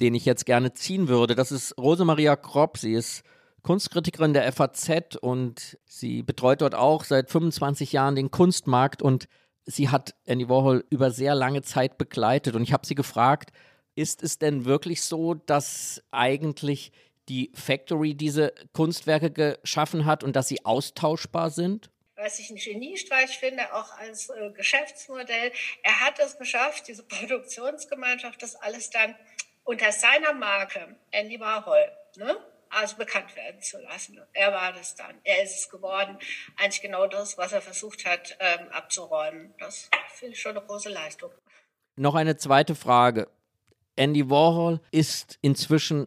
[0.00, 1.34] den ich jetzt gerne ziehen würde.
[1.34, 2.78] Das ist Rosemaria Kropp.
[2.78, 3.22] Sie ist
[3.66, 9.26] Kunstkritikerin der FAZ und sie betreut dort auch seit 25 Jahren den Kunstmarkt und
[9.64, 12.54] sie hat Andy Warhol über sehr lange Zeit begleitet.
[12.54, 13.50] Und ich habe sie gefragt,
[13.96, 16.92] ist es denn wirklich so, dass eigentlich
[17.28, 21.90] die Factory diese Kunstwerke geschaffen hat und dass sie austauschbar sind?
[22.14, 25.52] was ich einen Geniestreich finde, auch als äh, Geschäftsmodell.
[25.82, 29.14] Er hat es geschafft, diese Produktionsgemeinschaft, das alles dann
[29.64, 32.38] unter seiner Marke Andy Warhol, ne?
[32.70, 34.20] Also bekannt werden zu lassen.
[34.32, 35.16] Er war das dann.
[35.24, 36.18] Er ist es geworden.
[36.56, 39.54] Eigentlich genau das, was er versucht hat ähm, abzuräumen.
[39.58, 41.30] Das finde ich schon eine große Leistung.
[41.96, 43.28] Noch eine zweite Frage.
[43.96, 46.06] Andy Warhol ist inzwischen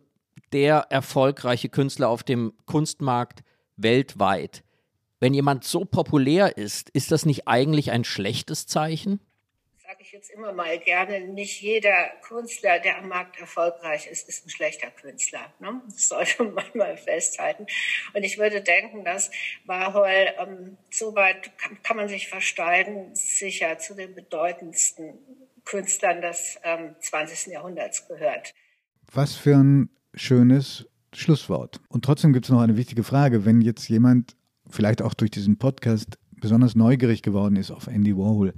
[0.51, 3.43] der erfolgreiche Künstler auf dem Kunstmarkt
[3.77, 4.63] weltweit.
[5.19, 9.19] Wenn jemand so populär ist, ist das nicht eigentlich ein schlechtes Zeichen?
[9.89, 14.45] Sage ich jetzt immer mal gerne, nicht jeder Künstler, der am Markt erfolgreich ist, ist
[14.45, 15.51] ein schlechter Künstler.
[15.59, 15.81] Ne?
[15.85, 17.65] Das sollte man mal festhalten.
[18.13, 19.31] Und ich würde denken, dass
[19.65, 25.15] Warhol, ähm, soweit kann, kann, man sich versteigen, sicher zu den bedeutendsten
[25.65, 27.51] Künstlern des ähm, 20.
[27.51, 28.53] Jahrhunderts gehört.
[29.11, 30.85] Was für ein schönes
[31.15, 31.81] Schlusswort.
[31.89, 33.43] Und trotzdem gibt es noch eine wichtige Frage.
[33.43, 34.35] Wenn jetzt jemand
[34.69, 38.53] vielleicht auch durch diesen Podcast besonders neugierig geworden ist auf Andy Warhol,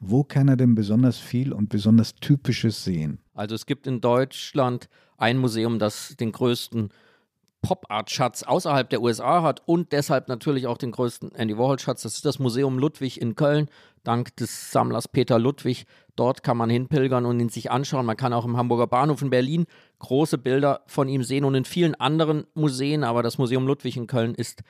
[0.00, 3.18] wo kann er denn besonders viel und besonders Typisches sehen?
[3.34, 6.90] Also es gibt in Deutschland ein Museum, das den größten
[7.64, 12.02] Pop-Art-Schatz außerhalb der USA hat und deshalb natürlich auch den größten Andy Warhol-Schatz.
[12.02, 13.68] Das ist das Museum Ludwig in Köln,
[14.02, 15.86] dank des Sammlers Peter Ludwig.
[16.14, 18.04] Dort kann man hinpilgern und ihn sich anschauen.
[18.04, 19.64] Man kann auch im Hamburger Bahnhof in Berlin
[19.98, 24.06] große Bilder von ihm sehen und in vielen anderen Museen, aber das Museum Ludwig in
[24.06, 24.62] Köln ist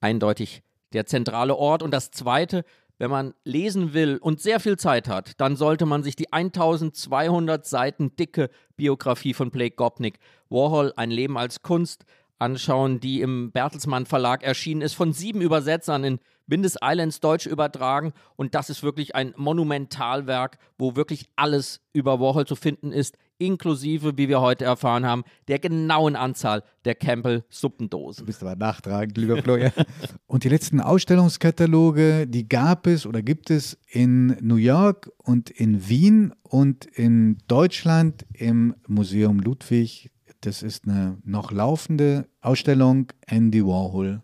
[0.00, 0.62] eindeutig
[0.92, 1.82] der zentrale Ort.
[1.82, 2.64] Und das Zweite,
[2.98, 7.66] wenn man lesen will und sehr viel Zeit hat, dann sollte man sich die 1200
[7.66, 10.18] Seiten dicke Biografie von Blake Gopnik,
[10.48, 12.04] Warhol, ein Leben als Kunst,
[12.38, 18.12] anschauen, die im Bertelsmann Verlag erschienen ist, von sieben Übersetzern in Windes Islands Deutsch übertragen.
[18.36, 24.16] Und das ist wirklich ein Monumentalwerk, wo wirklich alles über Warhol zu finden ist, inklusive,
[24.16, 28.22] wie wir heute erfahren haben, der genauen Anzahl der Campbell-Suppendosen.
[28.22, 29.72] Du bist aber nachtragend, lieber Florian.
[30.26, 35.88] und die letzten Ausstellungskataloge, die gab es oder gibt es in New York und in
[35.88, 40.10] Wien und in Deutschland im Museum Ludwig.
[40.40, 44.22] Das ist eine noch laufende Ausstellung Andy Warhol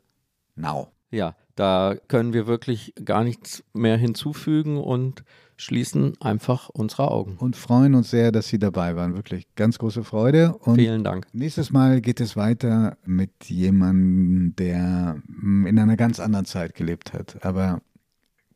[0.54, 0.88] Now.
[1.10, 5.24] Ja, da können wir wirklich gar nichts mehr hinzufügen und
[5.62, 7.36] schließen einfach unsere Augen.
[7.38, 9.14] Und freuen uns sehr, dass Sie dabei waren.
[9.14, 10.56] Wirklich ganz große Freude.
[10.58, 11.26] Und Vielen Dank.
[11.32, 17.44] Nächstes Mal geht es weiter mit jemandem, der in einer ganz anderen Zeit gelebt hat,
[17.44, 17.80] aber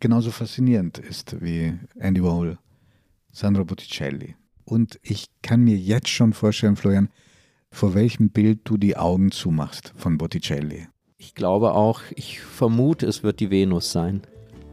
[0.01, 2.59] genauso faszinierend ist wie Andy Warhol,
[3.33, 4.35] Sandro Botticelli.
[4.65, 7.09] Und ich kann mir jetzt schon vorstellen, Florian,
[7.71, 10.89] vor welchem Bild du die Augen zumachst von Botticelli.
[11.19, 14.23] Ich glaube auch, ich vermute, es wird die Venus sein.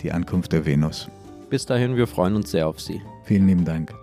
[0.01, 1.09] Die Ankunft der Venus.
[1.54, 2.99] Bis dahin, wir freuen uns sehr auf Sie.
[3.26, 3.93] Vielen lieben Dank.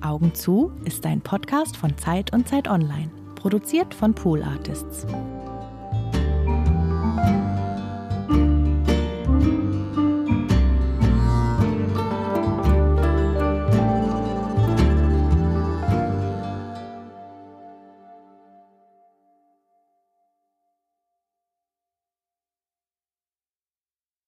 [0.00, 5.06] Augen zu ist ein Podcast von Zeit und Zeit Online, produziert von Pool Artists.